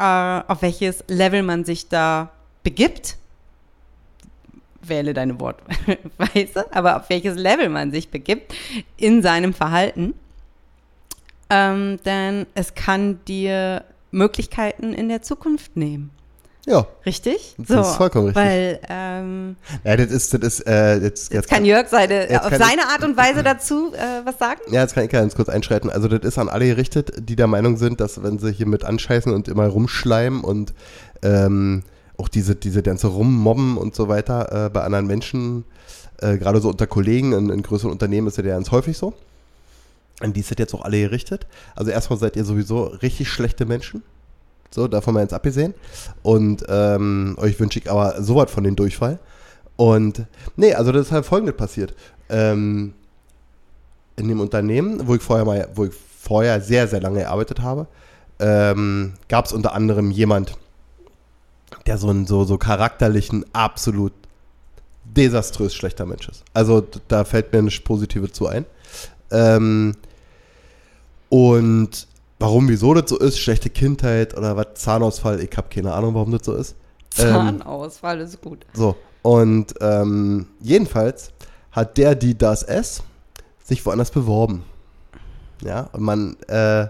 [0.00, 2.30] äh, auf welches Level man sich da
[2.62, 3.18] begibt.
[4.80, 8.54] Wähle deine Wortweise, aber auf welches Level man sich begibt
[8.96, 10.14] in seinem Verhalten.
[11.50, 16.10] Ähm, denn es kann dir Möglichkeiten in der Zukunft nehmen.
[16.66, 16.86] Ja.
[17.06, 17.54] Richtig?
[17.58, 18.44] Das so, ist vollkommen richtig.
[18.44, 22.86] Weil, ähm, ja, das ist, das ist, äh, jetzt, jetzt, kann Jörg seine, auf seine
[22.88, 24.60] Art und Weise dazu äh, was sagen?
[24.70, 25.90] Ja, jetzt kann ich ganz kurz einschreiten.
[25.90, 28.84] Also, das ist an alle gerichtet, die der Meinung sind, dass, wenn sie hier mit
[28.84, 30.74] anscheißen und immer rumschleimen und
[31.22, 31.82] ähm,
[32.18, 35.64] auch diese, diese ganze Rummobben und so weiter äh, bei anderen Menschen,
[36.20, 39.14] äh, gerade so unter Kollegen in, in größeren Unternehmen ist ja ganz häufig so.
[40.20, 41.46] An die sind jetzt auch alle gerichtet.
[41.74, 44.02] Also, erstmal seid ihr sowieso richtig schlechte Menschen.
[44.70, 45.74] So, davon mal jetzt abgesehen.
[46.22, 49.18] Und ähm, euch wünsche ich aber sowas von den Durchfall.
[49.76, 51.94] Und nee, also das ist halt folgendes passiert.
[52.28, 52.92] Ähm,
[54.16, 57.86] in dem Unternehmen, wo ich vorher mal, wo ich vorher sehr, sehr lange gearbeitet habe,
[58.38, 60.56] ähm, gab es unter anderem jemand,
[61.86, 64.12] der so ein so, so charakterlichen, absolut
[65.04, 66.44] desaströs schlechter Mensch ist.
[66.52, 68.66] Also da fällt mir eine positive zu ein.
[69.30, 69.96] Ähm,
[71.28, 72.06] und
[72.40, 76.32] Warum, wieso das so ist, schlechte Kindheit oder was, Zahnausfall, ich habe keine Ahnung, warum
[76.32, 76.74] das so ist.
[77.10, 78.64] Zahnausfall ähm, ist gut.
[78.72, 81.32] So, und ähm, jedenfalls
[81.70, 83.02] hat der, die, das S,
[83.62, 84.64] sich woanders beworben.
[85.62, 86.36] Ja, und man.
[86.48, 86.86] Äh,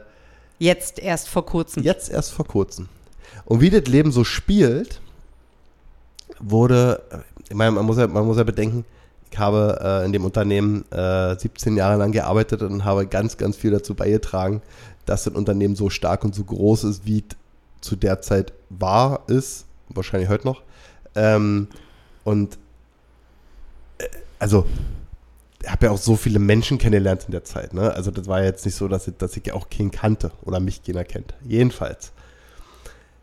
[0.61, 1.83] jetzt erst vor kurzem.
[1.83, 2.89] Jetzt erst vor kurzem.
[3.45, 5.01] Und wie das Leben so spielt,
[6.39, 7.03] wurde,
[7.49, 8.85] ich meine, man muss ja, man muss ja bedenken,
[9.31, 13.57] ich habe äh, in dem Unternehmen äh, 17 Jahre lang gearbeitet und habe ganz, ganz
[13.57, 14.61] viel dazu beigetragen,
[15.11, 17.25] dass ein Unternehmen so stark und so groß ist, wie
[17.81, 20.63] zu der Zeit war, ist, wahrscheinlich heute noch.
[21.17, 21.67] Ähm,
[22.23, 22.59] und
[23.99, 24.05] äh,
[24.39, 24.67] also,
[25.61, 27.75] ich habe ja auch so viele Menschen kennengelernt in der Zeit.
[27.75, 27.93] Ne?
[27.93, 30.85] Also, das war jetzt nicht so, dass ich, dass ich auch keinen kannte oder mich
[30.85, 31.35] keiner kennt.
[31.45, 32.13] Jedenfalls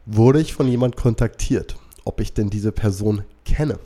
[0.06, 3.80] wurde ich von jemand kontaktiert, ob ich denn diese Person kenne.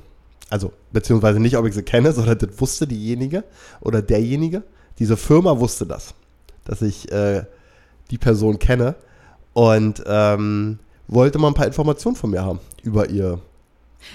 [0.50, 3.44] Also, beziehungsweise nicht, ob ich sie kenne, sondern das wusste diejenige
[3.80, 4.64] oder derjenige.
[4.98, 6.16] Diese Firma wusste das,
[6.66, 7.46] dass ich äh,
[8.12, 8.96] die Person kenne
[9.54, 13.40] und ähm, wollte mal ein paar Informationen von mir haben über ihr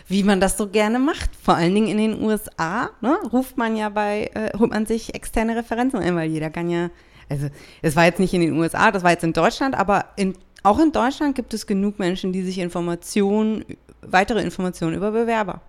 [0.06, 3.76] Wie man das so gerne macht, vor allen Dingen in den USA, ne, ruft man
[3.76, 6.90] ja bei, äh, holt man sich externe Referenzen ein, weil jeder kann ja,
[7.28, 7.48] also
[7.82, 10.78] es war jetzt nicht in den USA, das war jetzt in Deutschland, aber in, auch
[10.78, 13.64] in Deutschland gibt es genug Menschen, die sich Informationen,
[14.02, 15.60] weitere Informationen über Bewerber.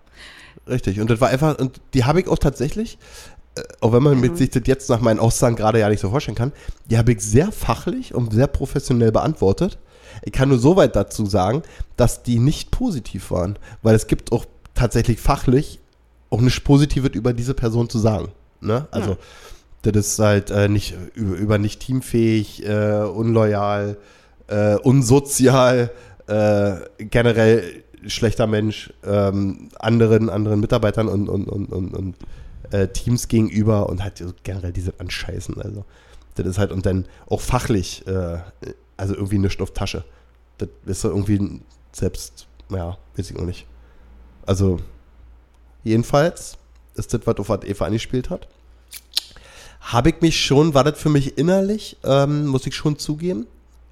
[0.66, 2.98] Richtig, und das war einfach, und die habe ich auch tatsächlich,
[3.80, 6.36] auch wenn man mit sich das jetzt nach meinen Aussagen gerade ja nicht so vorstellen
[6.36, 6.52] kann,
[6.86, 9.78] die habe ich sehr fachlich und sehr professionell beantwortet.
[10.22, 11.62] Ich kann nur so weit dazu sagen,
[11.96, 15.80] dass die nicht positiv waren, weil es gibt auch tatsächlich fachlich
[16.30, 18.28] auch nichts Positives über diese Person zu sagen.
[18.60, 18.86] Ne?
[18.90, 19.16] Also,
[19.82, 23.96] das ist halt äh, nicht über, über nicht teamfähig, äh, unloyal,
[24.48, 25.90] äh, unsozial,
[26.26, 32.14] äh, generell schlechter Mensch ähm, anderen, anderen Mitarbeitern und, und, und, und, und
[32.70, 35.60] äh, Teams gegenüber und halt generell diese Anscheißen.
[35.60, 35.84] Also,
[36.34, 38.38] das ist halt und dann auch fachlich, äh,
[38.96, 40.04] also irgendwie eine Stofftasche.
[40.58, 41.60] Das ist irgendwie
[41.92, 43.66] selbst, ja, weiß ich auch nicht.
[44.46, 44.80] Also,
[45.84, 46.58] jedenfalls
[46.94, 48.48] ist das, was auf was Eva angespielt hat.
[49.80, 53.46] Habe ich mich schon, war das für mich innerlich, ähm, muss ich schon zugeben,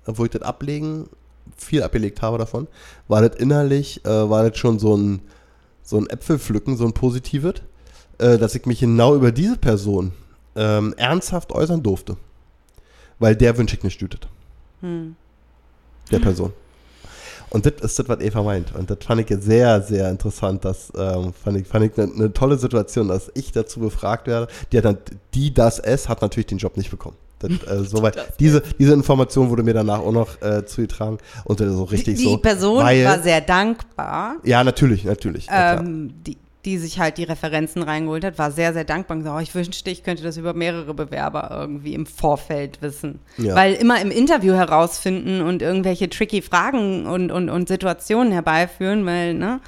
[0.05, 1.09] obwohl ich das ablegen,
[1.57, 2.66] viel abgelegt habe davon,
[3.09, 5.20] war das innerlich, äh, war das schon so ein,
[5.83, 7.62] so ein Äpfelpflücken, so ein positives,
[8.19, 10.12] äh, dass ich mich genau über diese Person
[10.55, 12.17] ähm, ernsthaft äußern durfte.
[13.19, 14.29] Weil der wünsche ich nicht stütet.
[16.11, 16.53] Der Person.
[17.51, 18.75] Und das ist das, was Eva meint.
[18.75, 20.64] Und das fand ich jetzt sehr, sehr interessant.
[20.64, 24.49] Das ähm, fand ich, fand ich eine, eine tolle Situation, dass ich dazu befragt werde.
[24.73, 24.99] Die, dann,
[25.35, 27.17] die das es hat natürlich den Job nicht bekommen.
[27.39, 28.35] Das, äh, soweit.
[28.41, 31.19] diese, diese Information wurde mir danach auch noch äh, zugetragen.
[31.45, 32.37] Und äh, so richtig die so.
[32.39, 35.47] Person weil, war sehr dankbar, Ja, natürlich, natürlich.
[35.47, 36.37] ja, ähm, die,
[36.67, 39.55] die sich halt die Referenzen reingeholt hat, war sehr, sehr dankbar und gesagt, oh, ich
[39.55, 43.21] wünschte, ich könnte das über mehrere Bewerber irgendwie im Vorfeld wissen.
[43.39, 43.55] Ja.
[43.55, 49.35] Weil immer im Interview herausfinden und irgendwelche tricky Fragen und, und, und Situationen herbeiführen, weil,
[49.35, 49.61] ne?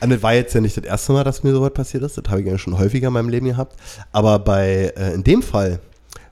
[0.00, 2.16] Und das war jetzt ja nicht das erste Mal, dass mir sowas passiert ist.
[2.16, 3.76] Das habe ich ja schon häufiger in meinem Leben gehabt.
[4.12, 5.80] Aber bei, äh, in dem Fall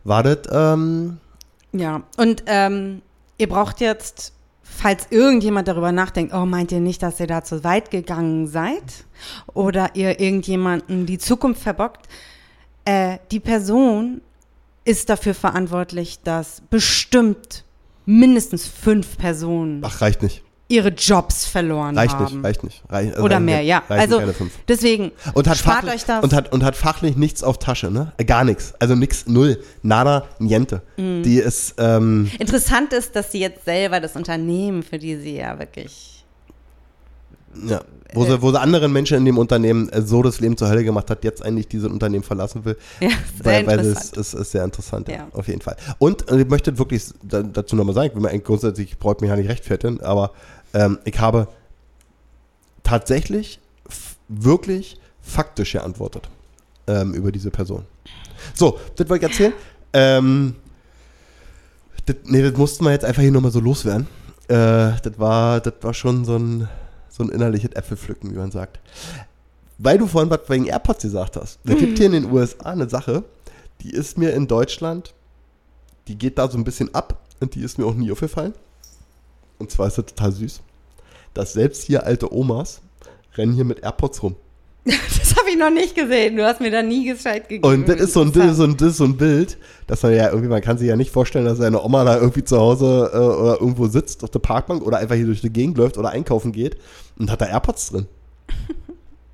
[0.05, 1.19] war das, ähm,
[1.73, 3.03] Ja, und ähm,
[3.37, 4.33] ihr braucht jetzt,
[4.77, 9.05] falls irgendjemand darüber nachdenkt, oh, meint ihr nicht, dass ihr da zu weit gegangen seid?
[9.55, 12.07] Oder ihr irgendjemanden die Zukunft verbockt?
[12.85, 14.20] Äh, die Person
[14.85, 17.64] ist dafür verantwortlich, dass bestimmt
[18.05, 20.43] mindestens fünf Personen ach, reicht nicht.
[20.69, 22.35] Ihre Jobs verloren Reicht haben.
[22.37, 22.83] nicht, reicht nicht.
[22.89, 23.79] Reich, also Oder reichen mehr, ja.
[23.89, 24.53] reichen Also keine fünf.
[24.67, 26.25] deswegen Und hat, spart fachlich, euch das.
[26.25, 28.12] und, hat, und hat fachlich nichts auf Tasche, ne?
[28.17, 28.75] Äh, Gar nichts.
[28.81, 30.83] Also nix, null, nada, niente.
[30.97, 31.23] Mhm.
[31.23, 35.59] Die ist, ähm, Interessant ist, dass sie jetzt selber das Unternehmen, für die sie ja
[35.59, 36.12] wirklich
[37.67, 37.81] ja,
[38.12, 40.85] wo, sie, wo sie anderen Menschen in dem Unternehmen äh, so das Leben zur Hölle
[40.85, 42.77] gemacht hat, jetzt eigentlich dieses Unternehmen verlassen will.
[43.01, 44.17] Ja, sehr weil, weil es interessant.
[44.19, 45.29] ist, ist sehr interessant, ja, Ja.
[45.33, 45.77] auf jeden Fall.
[45.99, 48.99] Und äh, ich möchte wirklich da, dazu nochmal sagen, ich will mir eigentlich grundsätzlich, ich
[48.99, 50.33] brauche mich ja nicht rechtfertigen, aber
[50.75, 51.49] ähm, ich habe
[52.83, 53.61] tatsächlich
[54.29, 56.29] wirklich faktisch geantwortet
[56.87, 57.85] ähm, über diese Person.
[58.55, 59.53] So, das wollte ich erzählen.
[59.93, 60.57] Ähm,
[62.07, 64.07] das, nee, das mussten wir jetzt einfach hier nochmal so loswerden.
[64.49, 66.69] Äh, das, war, das war schon so ein,
[67.09, 68.79] so ein innerliches Äpfelpflücken, wie man sagt.
[69.79, 71.59] Weil du vorhin was wegen AirPods gesagt hast.
[71.64, 73.25] Es gibt hier in den USA eine Sache,
[73.83, 75.12] die ist mir in Deutschland,
[76.09, 78.55] die geht da so ein bisschen ab und die ist mir auch nie aufgefallen.
[79.59, 80.61] Und zwar ist das total süß,
[81.34, 82.80] dass selbst hier alte Omas
[83.36, 84.36] rennen hier mit AirPods rum.
[85.18, 86.36] Das habe ich noch nicht gesehen.
[86.36, 87.66] Du hast mir da nie gescheit gegeben.
[87.68, 90.02] Und das ist so ein, das ist so ein, das ist so ein Bild, dass
[90.02, 92.57] man ja irgendwie, man kann sich ja nicht vorstellen, dass seine Oma da irgendwie zu
[92.59, 95.98] Hause äh, oder irgendwo sitzt auf der Parkbank oder einfach hier durch die Gegend läuft
[95.98, 96.76] oder einkaufen geht
[97.18, 98.07] und hat da AirPods drin.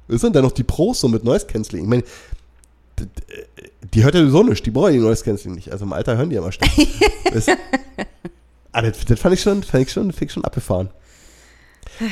[0.08, 1.84] Das sind dann noch die Pros so mit Noise Cancelling.
[1.84, 2.02] Ich meine,
[3.94, 5.72] die hört ja sowieso nicht, die brauchen die Noise Cancelling nicht.
[5.72, 6.70] Also im Alter hören die ja mal stark.
[8.72, 10.90] ah, das, das fand ich schon, fand ich schon, fand ich schon abgefahren.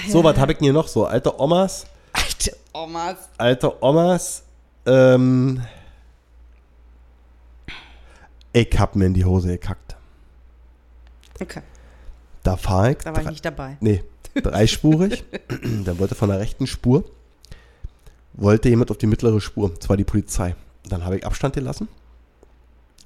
[0.09, 1.07] So, was habe ich denn hier noch so?
[1.07, 3.17] Alte Omas, Alte Omas.
[3.39, 4.43] alte Omas,
[4.87, 5.63] ähm,
[8.53, 9.97] ich hab mir in die Hose gekackt.
[11.41, 11.63] Okay,
[12.43, 13.77] Da fahr ich, da war ich drei- nicht dabei.
[13.81, 14.05] nee,
[14.35, 15.25] dreispurig,
[15.85, 17.05] dann wollte von der rechten Spur,
[18.35, 20.55] wollte jemand auf die mittlere Spur, zwar die Polizei.
[20.85, 21.89] Dann habe ich Abstand gelassen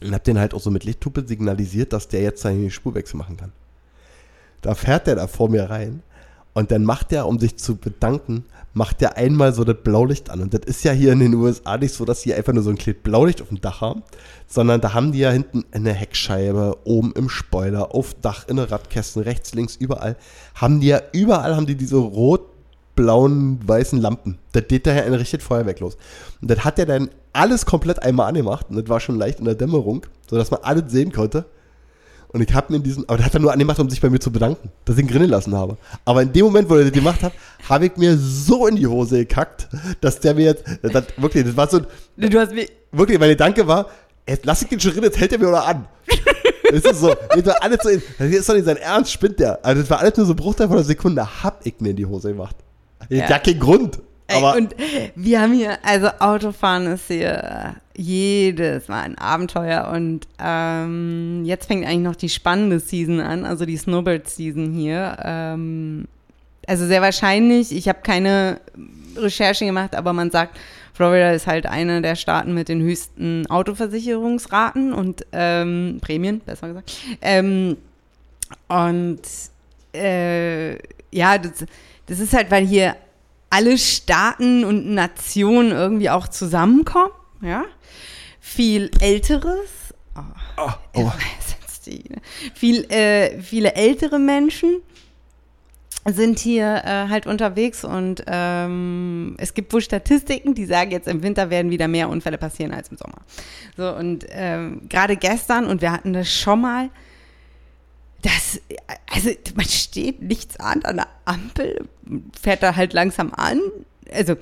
[0.05, 3.37] und habe den halt auch so mit Lichthupe signalisiert, dass der jetzt seine Spurwechsel machen
[3.37, 3.53] kann.
[4.63, 6.03] Da fährt der da vor mir rein
[6.55, 8.45] und dann macht der, um sich zu bedanken,
[8.75, 10.41] macht der einmal so das Blaulicht an.
[10.41, 12.71] Und das ist ja hier in den USA nicht so, dass die einfach nur so
[12.71, 14.03] ein kleines Blaulicht auf dem Dach haben,
[14.47, 18.67] sondern da haben die ja hinten eine Heckscheibe, oben im Spoiler, auf Dach, in den
[18.67, 20.17] Radkästen, rechts, links, überall.
[20.55, 21.97] Haben die ja, überall haben die diese
[22.95, 24.39] rot-blauen, weißen Lampen.
[24.53, 25.97] Das geht daher ein richtig Feuerwerk los.
[26.41, 29.45] Und das hat er dann alles komplett einmal angemacht und das war schon leicht in
[29.45, 31.47] der Dämmerung, sodass man alles sehen konnte.
[32.29, 34.19] Und ich habe mir diesen, aber der hat er nur angemacht, um sich bei mir
[34.19, 35.77] zu bedanken, dass ich ihn grinnen lassen habe.
[36.05, 37.33] Aber in dem Moment, wo er das gemacht hat,
[37.69, 39.69] habe ich mir so in die Hose gekackt,
[40.01, 41.81] dass der mir jetzt, das, wirklich, das war so,
[42.17, 42.67] Du hast mir.
[42.91, 43.87] wirklich, mein Gedanke war,
[44.29, 45.87] jetzt lass ich den schon drin, jetzt hält er mir oder an.
[46.71, 49.65] Das ist so, das war alles so, das ist doch nicht sein Ernst, spinnt der.
[49.65, 51.97] Also das war alles nur so ein Bruchteil von einer Sekunde, hab ich mir in
[51.97, 52.57] die Hose gemacht.
[53.09, 53.39] Ja, Ja.
[53.39, 53.99] kein Grund.
[54.27, 54.75] Ey, Aber und
[55.17, 61.85] wir haben hier, also Autofahren ist hier jedes Mal ein Abenteuer und ähm, jetzt fängt
[61.87, 65.19] eigentlich noch die spannende Season an, also die Snowbird-Season hier.
[65.23, 66.09] Ähm,
[66.67, 68.61] also sehr wahrscheinlich, ich habe keine
[69.17, 70.59] Recherche gemacht, aber man sagt,
[70.95, 76.97] Florida ist halt einer der Staaten mit den höchsten Autoversicherungsraten und ähm, Prämien, besser gesagt.
[77.21, 77.77] Ähm,
[78.69, 79.21] und
[79.93, 80.77] äh,
[81.15, 81.65] ja, das,
[82.07, 82.97] das ist halt, weil hier
[83.51, 87.65] alle Staaten und Nationen irgendwie auch zusammenkommen, ja.
[88.41, 90.21] Viel Älteres, oh,
[90.59, 91.03] oh, oh.
[91.03, 91.13] Ne?
[92.55, 94.81] viel, äh, viele ältere Menschen
[96.07, 101.23] sind hier äh, halt unterwegs und ähm, es gibt wohl Statistiken, die sagen, jetzt im
[101.23, 103.19] Winter werden wieder mehr Unfälle passieren als im Sommer.
[103.77, 106.91] So und ähm, gerade gestern und wir hatten das schon mal,
[108.25, 108.61] das,
[109.13, 111.89] also man steht nichts an an der Ampel,
[112.41, 113.61] fährt da halt langsam an,
[114.13, 114.37] also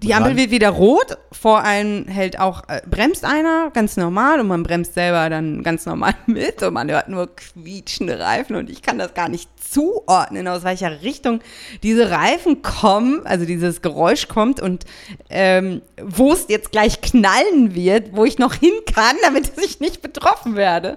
[0.00, 4.46] die Ampel wird wieder rot, vor einem hält auch, äh, bremst einer, ganz normal, und
[4.46, 8.82] man bremst selber dann ganz normal mit und man hört nur quietschende Reifen und ich
[8.82, 11.40] kann das gar nicht zuordnen, aus welcher Richtung
[11.82, 14.84] diese Reifen kommen, also dieses Geräusch kommt und
[15.30, 20.00] ähm, wo es jetzt gleich knallen wird, wo ich noch hin kann, damit ich nicht
[20.00, 20.96] betroffen werde.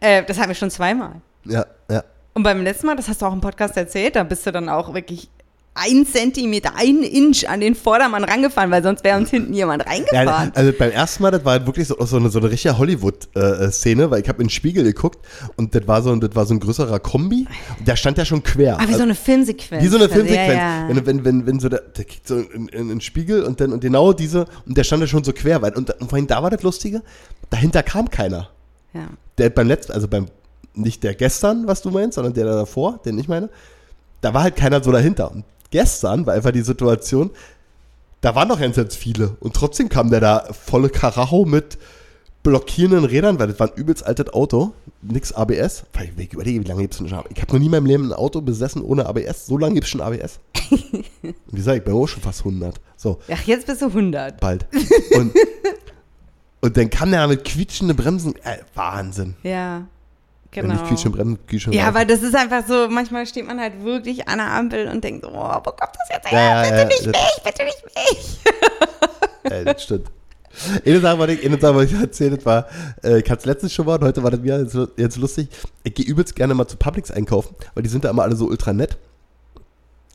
[0.00, 1.22] Äh, das hatten wir schon zweimal.
[1.48, 2.04] Ja, ja.
[2.34, 4.68] Und beim letzten Mal, das hast du auch im Podcast erzählt, da bist du dann
[4.68, 5.28] auch wirklich
[5.80, 9.88] ein Zentimeter, ein Inch an den Vordermann rangefahren, weil sonst wäre uns hinten jemand Ja,
[9.90, 10.50] reingefahren.
[10.54, 14.10] also beim ersten Mal, das war halt wirklich so, so eine, so eine richtige Hollywood-Szene,
[14.10, 15.24] weil ich habe in den Spiegel geguckt
[15.56, 17.46] und das war so, ein- das war so ein größerer Kombi.
[17.78, 18.78] Und der stand ja schon quer.
[18.80, 19.82] Ah, wie so eine Filmsequenz.
[19.84, 20.48] Wie so eine Also, Filmsequenz.
[20.52, 20.88] Ja, ja.
[20.88, 23.60] Wenn, wenn, wenn, wenn so der, der kriegt so in, in, in den Spiegel und
[23.60, 25.62] dann und genau diese, und der stand ja schon so quer.
[25.62, 27.02] Weil, und, und vorhin da war das Lustige,
[27.50, 28.48] dahinter kam keiner.
[28.94, 29.06] ja.
[29.38, 30.26] Der beim letzten, also beim,
[30.78, 33.48] nicht der gestern, was du meinst, sondern der da davor, den ich meine,
[34.20, 35.30] da war halt keiner so dahinter.
[35.30, 37.30] Und gestern war einfach die Situation,
[38.20, 39.36] da waren doch ganz, ganz viele.
[39.40, 41.78] Und trotzdem kam der da volle Karacho mit
[42.42, 44.72] blockierenden Rädern, weil das war ein übelst altes Auto,
[45.02, 45.84] nix ABS.
[45.92, 47.30] Weil Ich überlege, wie lange gibt es schon ABS?
[47.34, 49.46] Ich habe noch nie in meinem Leben ein Auto besessen ohne ABS.
[49.46, 50.40] So lange gibt es schon ABS.
[50.70, 52.80] Und wie gesagt, ich bin auch schon fast 100.
[52.96, 54.40] So, Ach, jetzt bist du 100.
[54.40, 54.66] bald.
[55.14, 55.32] Und,
[56.60, 58.34] und dann kam der mit quietschenden Bremsen.
[58.42, 59.36] Äh, Wahnsinn.
[59.44, 59.86] Ja,
[60.54, 60.74] Ja, genau.
[60.74, 64.26] nicht quietschende Bremsen, quietschende Ja, weil das ist einfach so, manchmal steht man halt wirklich
[64.28, 66.40] an der Ampel und denkt, so, oh, wo kommt das jetzt her?
[66.40, 68.38] Ja, ja, bitte ja, nicht mich, bitte nicht mich.
[69.50, 70.10] Ja, das stimmt.
[70.84, 72.66] Eine Sache, was ich, eine Sache, was ich erzählt war,
[73.02, 75.48] äh, ich hatte es letztens schon mal und heute war das wieder jetzt, jetzt lustig.
[75.84, 78.46] Ich gehe übelst gerne mal zu Publix einkaufen, weil die sind da immer alle so
[78.46, 78.98] ultra nett.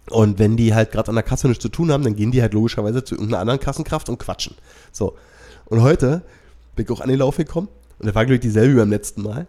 [0.09, 2.41] Und wenn die halt gerade an der Kasse nichts zu tun haben, dann gehen die
[2.41, 4.55] halt logischerweise zu irgendeiner anderen Kassenkraft und quatschen.
[4.91, 5.15] So.
[5.65, 6.21] Und heute
[6.75, 7.69] bin ich auch an den Lauf gekommen
[7.99, 9.47] und das war, glaube ich, dieselbe wie beim letzten Mal.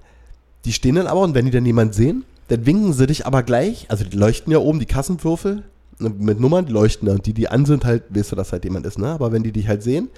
[0.64, 3.42] Die stehen dann aber und wenn die dann jemand sehen, dann winken sie dich aber
[3.42, 3.86] gleich.
[3.88, 5.62] Also die leuchten ja oben, die Kassenwürfel
[5.98, 7.14] ne, mit Nummern, die leuchten da.
[7.14, 9.08] Und die, die an sind, halt, weißt du, dass halt jemand ist, ne?
[9.08, 10.08] Aber wenn die dich halt sehen,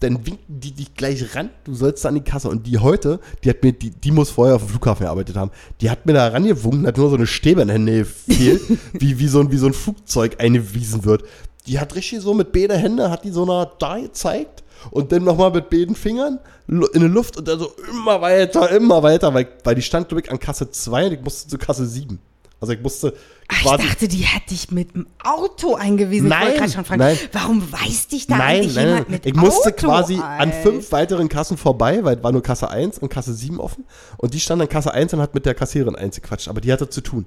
[0.00, 2.48] dann winken die dich gleich ran, du sollst an die Kasse.
[2.48, 5.50] Und die heute, die hat mir, die, die muss vorher auf dem Flughafen gearbeitet haben,
[5.80, 9.18] die hat mir da rangewunken, hat nur so eine Stäbe in den Händen gefehlt, wie,
[9.18, 11.24] wie, so ein, wie so ein Flugzeug eingewiesen wird.
[11.66, 15.24] Die hat richtig so mit beiden Händen, hat die so einer da gezeigt und dann
[15.24, 19.48] nochmal mit beiden Fingern in die Luft und dann so immer weiter, immer weiter, weil,
[19.64, 22.18] weil die stand, glaube ich, an Kasse 2 und ich musste zu Kasse 7.
[22.60, 23.14] Also ich musste
[23.46, 23.82] Ach, quasi.
[23.84, 26.26] ich dachte, die hat dich mit dem Auto eingewiesen.
[26.26, 27.18] ich Nein, gerade schon fragen, nein.
[27.32, 28.92] warum weiß dich da Nein, eigentlich nein, nein.
[28.94, 30.22] jemand mit Ich musste Auto quasi ein?
[30.22, 33.84] an fünf weiteren Kassen vorbei, weil es war nur Kasse 1 und Kasse 7 offen.
[34.16, 36.48] Und die stand an Kasse 1 und hat mit der Kassiererin eingequatscht.
[36.48, 37.26] Aber die hatte zu tun.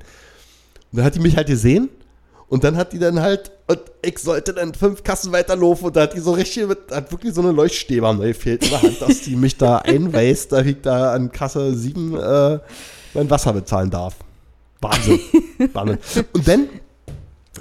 [0.91, 1.87] Und dann hat die mich halt gesehen.
[2.51, 5.87] Und dann hat die dann halt, und ich sollte dann fünf Kassen weiterlaufen.
[5.87, 8.71] Und da hat die so richtig, mit, hat wirklich so eine Leuchtstäbe mir gefehlt in
[8.71, 12.59] der Hand, dass die mich da einweist, da ich da an Kasse 7 äh,
[13.13, 14.15] mein Wasser bezahlen darf.
[14.81, 15.21] Wahnsinn.
[15.73, 16.25] Wahnsinn.
[16.33, 16.67] Und dann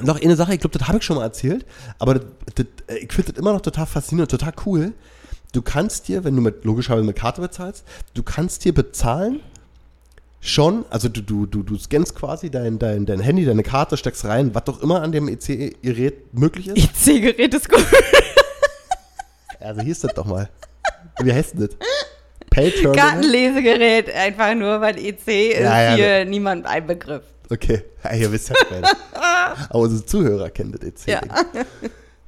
[0.02, 1.64] noch eine Sache, ich glaube, das habe ich schon mal erzählt,
[2.00, 2.24] aber das,
[2.56, 4.92] das, äh, ich finde das immer noch total faszinierend, total cool.
[5.52, 7.84] Du kannst dir, wenn du mit logischerweise mit Karte bezahlst,
[8.14, 9.38] du kannst dir bezahlen
[10.40, 14.24] schon, also du, du, du, du scannst quasi dein, dein, dein Handy, deine Karte, steckst
[14.24, 17.06] rein, was doch immer an dem EC-Gerät möglich ist.
[17.06, 17.84] IC-Gerät ist gut.
[19.62, 20.48] Also hier ist das doch mal.
[21.22, 21.76] Wie heißt denn das?
[22.48, 22.96] Pay-Terminal?
[22.96, 27.22] Kartenlesegerät, einfach nur, weil EC ist Ja, ja, hier niemand ein Begriff.
[27.50, 28.88] Okay, ja, ihr wisst ja beide.
[29.68, 31.08] Aber unsere Zuhörer kennen das EC.
[31.08, 31.20] Ja.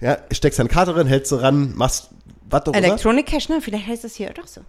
[0.01, 2.11] Ja, steckst deine Karte rein, hältst sie ran, machst
[2.51, 2.77] was immer.
[2.77, 3.61] Electronic Cash, ne?
[3.61, 4.61] Vielleicht heißt das hier doch so.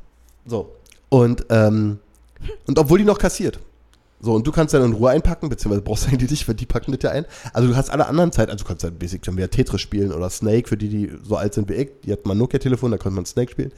[0.46, 0.76] So.
[1.10, 2.00] Und ähm,
[2.68, 3.60] Und obwohl die noch kassiert.
[4.24, 6.66] So, und du kannst dann in Ruhe einpacken, beziehungsweise brauchst du eigentlich nicht, weil die
[6.66, 7.26] packen das ja ein.
[7.52, 10.14] Also du hast alle anderen Zeit, also du kannst halt basic dann wieder Tetris spielen
[10.14, 11.90] oder Snake, für die, die so alt sind wie ich.
[12.06, 13.74] Die hat mal ein Nokia-Telefon, da konnte man Snake spielen.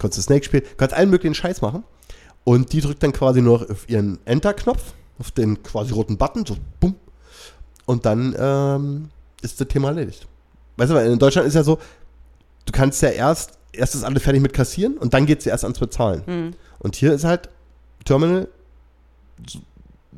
[0.00, 1.84] Konntest du Snake spielen, kannst allen möglichen Scheiß machen.
[2.42, 4.82] Und die drückt dann quasi nur auf ihren Enter-Knopf,
[5.20, 6.96] auf den quasi roten Button, so bumm.
[7.86, 9.10] Und dann ähm,
[9.42, 10.26] ist das Thema erledigt.
[10.76, 11.78] Weißt du, weil in Deutschland ist ja so,
[12.66, 15.52] du kannst ja erst, erst ist alles fertig mit kassieren und dann geht es ja
[15.52, 16.56] erst ans Bezahlen.
[16.80, 17.48] Und hier ist halt
[18.04, 18.48] Terminal,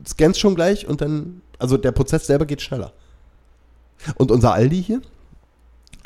[0.06, 2.92] scannst schon gleich und dann, also der Prozess selber geht schneller.
[4.16, 5.00] Und unser Aldi hier,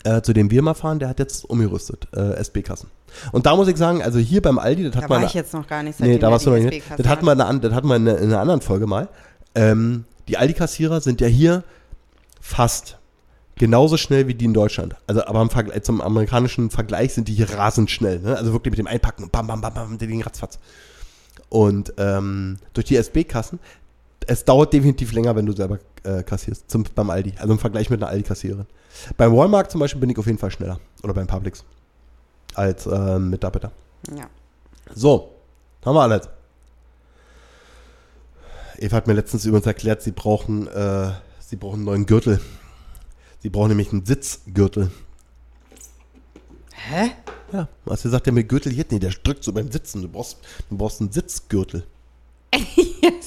[0.04, 2.88] äh, zu dem wir mal fahren, der hat jetzt umgerüstet, äh, SB-Kassen.
[3.32, 5.22] Und da muss ich sagen, also hier beim Aldi, das hat Da man.
[5.22, 5.98] war ich jetzt noch gar nicht.
[6.00, 6.82] Nee, da warst du noch nicht.
[6.96, 9.08] Das hatten wir, hatten wir in, einer- in einer anderen Folge mal.
[9.54, 11.64] Ähm, die Aldi-Kassierer sind ja hier
[12.40, 12.98] fast
[13.56, 14.94] genauso schnell wie die in Deutschland.
[15.08, 18.20] Also, aber im Vergleich, zum amerikanischen Vergleich sind die hier rasend schnell.
[18.20, 18.36] Ne?
[18.36, 20.58] Also wirklich mit dem Einpacken, bam, bam, bam, bam, gehen ratzfatz.
[21.50, 23.58] Und ähm, durch die SB-Kassen,
[24.26, 27.34] es dauert definitiv länger, wenn du selber äh, kassierst, zum, beim Aldi.
[27.38, 28.66] Also im Vergleich mit einer Aldi-Kassiererin.
[29.16, 30.80] Beim Walmart zum Beispiel bin ich auf jeden Fall schneller.
[31.02, 31.64] Oder beim Publix.
[32.54, 33.72] Als ähm, Mitarbeiter.
[34.16, 34.28] Ja.
[34.94, 35.34] So,
[35.84, 36.28] haben wir alles.
[38.78, 42.40] Eva hat mir letztens übrigens erklärt, sie brauchen, äh, sie brauchen einen neuen Gürtel.
[43.40, 44.90] Sie brauchen nämlich einen Sitzgürtel.
[46.88, 47.10] Hä?
[47.52, 50.02] Ja, hast du gesagt, der mit Gürtel geht nicht, der drückt so beim Sitzen.
[50.02, 51.84] Du brauchst, du brauchst einen Sitzgürtel.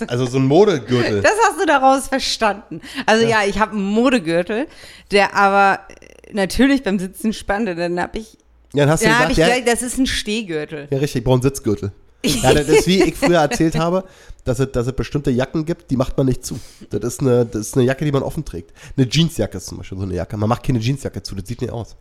[0.08, 1.22] Also so ein Modegürtel.
[1.22, 2.82] Das hast du daraus verstanden.
[3.06, 4.68] Also ja, ich habe einen Modegürtel,
[5.12, 7.70] der aber äh, natürlich beim Sitzen spannt.
[7.70, 8.38] Und Dann habe ich,
[8.74, 10.88] Ja, dann hast du dann gesagt, ich ja, gleich, das ist ein Stehgürtel.
[10.92, 11.92] ja richtig, ich brauche einen Sitzgürtel.
[12.26, 14.04] Ja, das ist wie ich früher erzählt habe,
[14.46, 16.60] dass es, dass es bestimmte Jacken gibt, die macht man nicht zu.
[16.90, 18.72] Das ist, eine, das ist eine Jacke, die man offen trägt.
[18.98, 20.38] Eine Jeansjacke ist zum Beispiel so eine Jacke.
[20.38, 21.96] Man macht keine Jeansjacke zu, das sieht nicht aus.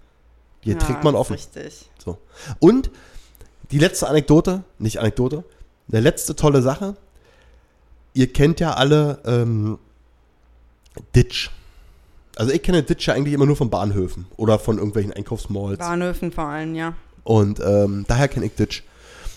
[0.65, 1.35] Die Ja, trägt man offen.
[1.35, 1.91] Richtig.
[1.99, 2.19] So.
[2.61, 2.91] Und
[3.71, 5.45] die letzte Anekdote, nicht Anekdote,
[5.91, 6.97] eine letzte tolle Sache.
[8.15, 9.79] Ihr kennt ja alle ähm,
[11.15, 11.51] Ditch.
[12.37, 15.79] Also ich kenne Ditch ja eigentlich immer nur von Bahnhöfen oder von irgendwelchen Einkaufsmalls.
[15.79, 16.95] Bahnhöfen vor allem, ja.
[17.25, 18.83] Und ähm, daher kenne ich Ditch.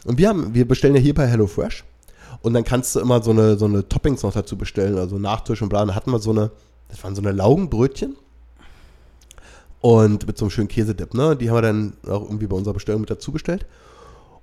[0.05, 1.83] Und wir haben, wir bestellen ja hier bei HelloFresh.
[2.41, 5.61] Und dann kannst du immer so eine, so eine Toppings noch dazu bestellen, also Nachtisch
[5.61, 5.83] und bla.
[5.85, 6.51] Da hatten wir so eine,
[6.89, 8.15] das waren so eine Laugenbrötchen.
[9.81, 11.35] Und mit so einem schönen Käsedip, ne?
[11.35, 13.65] Die haben wir dann auch irgendwie bei unserer Bestellung mit dazu bestellt.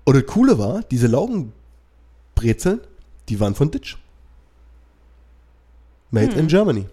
[0.05, 2.81] Und das Coole war, diese Laugenbrezeln,
[3.29, 3.97] die waren von Ditch.
[6.11, 6.87] Made in Germany.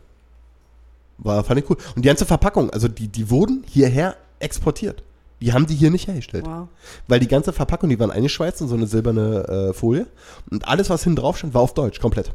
[1.18, 1.78] War, fand ich cool.
[1.96, 5.04] Und die ganze Verpackung, also die, die wurden hierher exportiert.
[5.42, 6.46] Die haben die hier nicht hergestellt.
[6.46, 6.68] Wow.
[7.08, 10.08] Weil die ganze Verpackung, die waren eingeschweißt in so eine silberne äh, Folie.
[10.50, 12.30] Und alles, was hinten drauf stand, war auf Deutsch, komplett.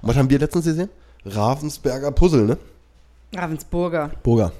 [0.00, 0.88] Und was haben wir letztens gesehen?
[1.24, 2.58] Ravensberger Puzzle, ne?
[3.34, 4.12] Ravensburger.
[4.22, 4.52] Burger.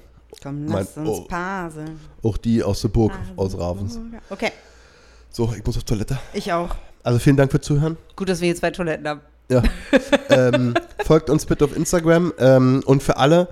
[0.44, 1.20] Komm, Mein- lass uns oh.
[1.22, 1.98] paseln.
[2.22, 3.98] Auch die aus der Burg, aus Ravens.
[4.30, 4.52] Okay,
[5.30, 6.18] So, ich muss auf Toilette.
[6.34, 6.76] ich auch.
[7.02, 7.96] Also vielen Dank fürs Zuhören.
[8.14, 9.20] Gut, dass wir hier zwei Toiletten haben.
[9.48, 9.62] Ja.
[10.28, 10.74] ähm,
[11.04, 12.32] folgt uns bitte auf Instagram.
[12.38, 13.48] Ähm, und für alle,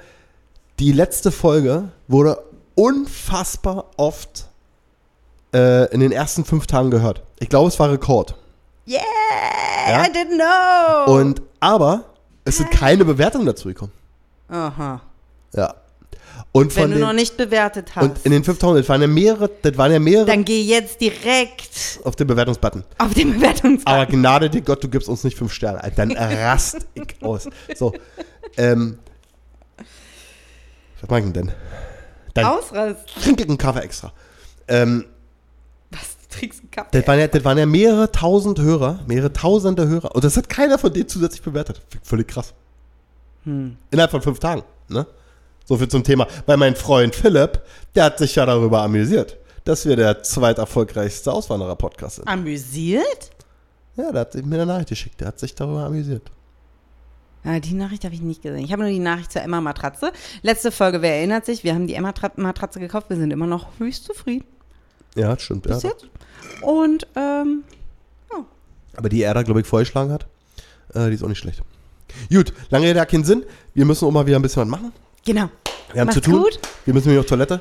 [0.78, 2.42] die letzte Folge wurde
[2.74, 4.46] unfassbar oft
[5.54, 7.22] äh, in den ersten fünf Tagen gehört.
[7.40, 8.36] Ich glaube, es war Rekord.
[8.86, 9.00] Yeah,
[9.88, 10.04] Ja?
[10.04, 10.36] I didn't
[11.06, 11.14] know.
[11.14, 12.04] Und aber
[12.44, 13.92] es sind keine Bewertungen dazu gekommen.
[14.48, 15.00] Aha.
[15.54, 15.74] Ja.
[16.50, 19.06] Und Wenn du den, noch nicht bewertet hast, und in den 5000, das waren ja
[19.06, 22.84] mehrere, das waren ja mehrere dann geh jetzt direkt auf den Bewertungsbutton.
[22.98, 23.86] auf den Bewertungsbutton.
[23.86, 25.82] Aber Gnade dir Gott, du gibst uns nicht fünf Sterne.
[25.82, 27.48] Alter, Dann rast ich aus.
[27.74, 27.92] So.
[28.56, 28.98] Ähm,
[31.00, 31.52] was mag ich denn?
[32.34, 33.00] Dann Ausrast.
[33.22, 34.12] trinke ich einen Kaffee extra.
[34.68, 35.04] Ähm,
[35.90, 36.16] Was?
[36.28, 36.88] Du trinkst einen Kaffee?
[36.92, 40.14] das, waren ja, das waren ja mehrere tausend Hörer, mehrere tausende Hörer.
[40.14, 41.82] Und das hat keiner von denen zusätzlich bewertet.
[42.02, 42.54] Völlig krass.
[43.44, 43.76] Hm.
[43.90, 44.62] Innerhalb von fünf Tagen.
[44.88, 45.06] Ne?
[45.64, 46.26] So viel zum Thema.
[46.46, 47.62] Weil mein Freund Philipp,
[47.94, 52.28] der hat sich ja darüber amüsiert, dass wir der zweiterfolgreichste Auswanderer-Podcast sind.
[52.28, 53.30] Amüsiert?
[53.96, 55.20] Ja, der hat mir eine Nachricht geschickt.
[55.20, 56.22] Der hat sich darüber amüsiert.
[57.44, 58.64] Ja, die Nachricht habe ich nicht gesehen.
[58.64, 60.12] Ich habe nur die Nachricht zur Emma-Matratze.
[60.42, 61.64] Letzte Folge, wer erinnert sich?
[61.64, 63.10] Wir haben die Emma-Matratze gekauft.
[63.10, 64.44] Wir sind immer noch höchst zufrieden
[65.16, 65.66] Ja, stimmt.
[65.66, 65.74] Ja.
[65.74, 66.06] bis jetzt.
[66.62, 67.64] Und, ähm,
[68.96, 70.26] Aber die er da, glaube ich, vorgeschlagen hat,
[70.94, 71.62] äh, die ist auch nicht schlecht.
[72.30, 73.44] Gut, lange Rede keinen Sinn.
[73.74, 74.92] Wir müssen auch mal wieder ein bisschen was machen.
[75.24, 75.48] Genau.
[75.92, 76.42] Wir haben Macht's zu tun.
[76.42, 76.58] gut.
[76.84, 77.60] Wir müssen wieder auf Toilette.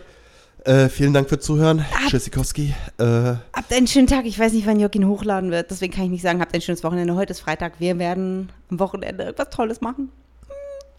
[0.63, 1.83] Äh, vielen Dank fürs Zuhören.
[2.07, 2.75] Tschüssikowski.
[2.99, 4.25] Äh, Habt einen schönen Tag.
[4.25, 5.71] Ich weiß nicht, wann Jörg ihn hochladen wird.
[5.71, 7.15] Deswegen kann ich nicht sagen, habt ein schönes Wochenende.
[7.15, 7.79] Heute ist Freitag.
[7.79, 10.09] Wir werden am Wochenende etwas Tolles machen.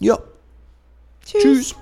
[0.00, 0.18] ja.
[1.24, 1.42] Tschüss.
[1.42, 1.74] Tschüss.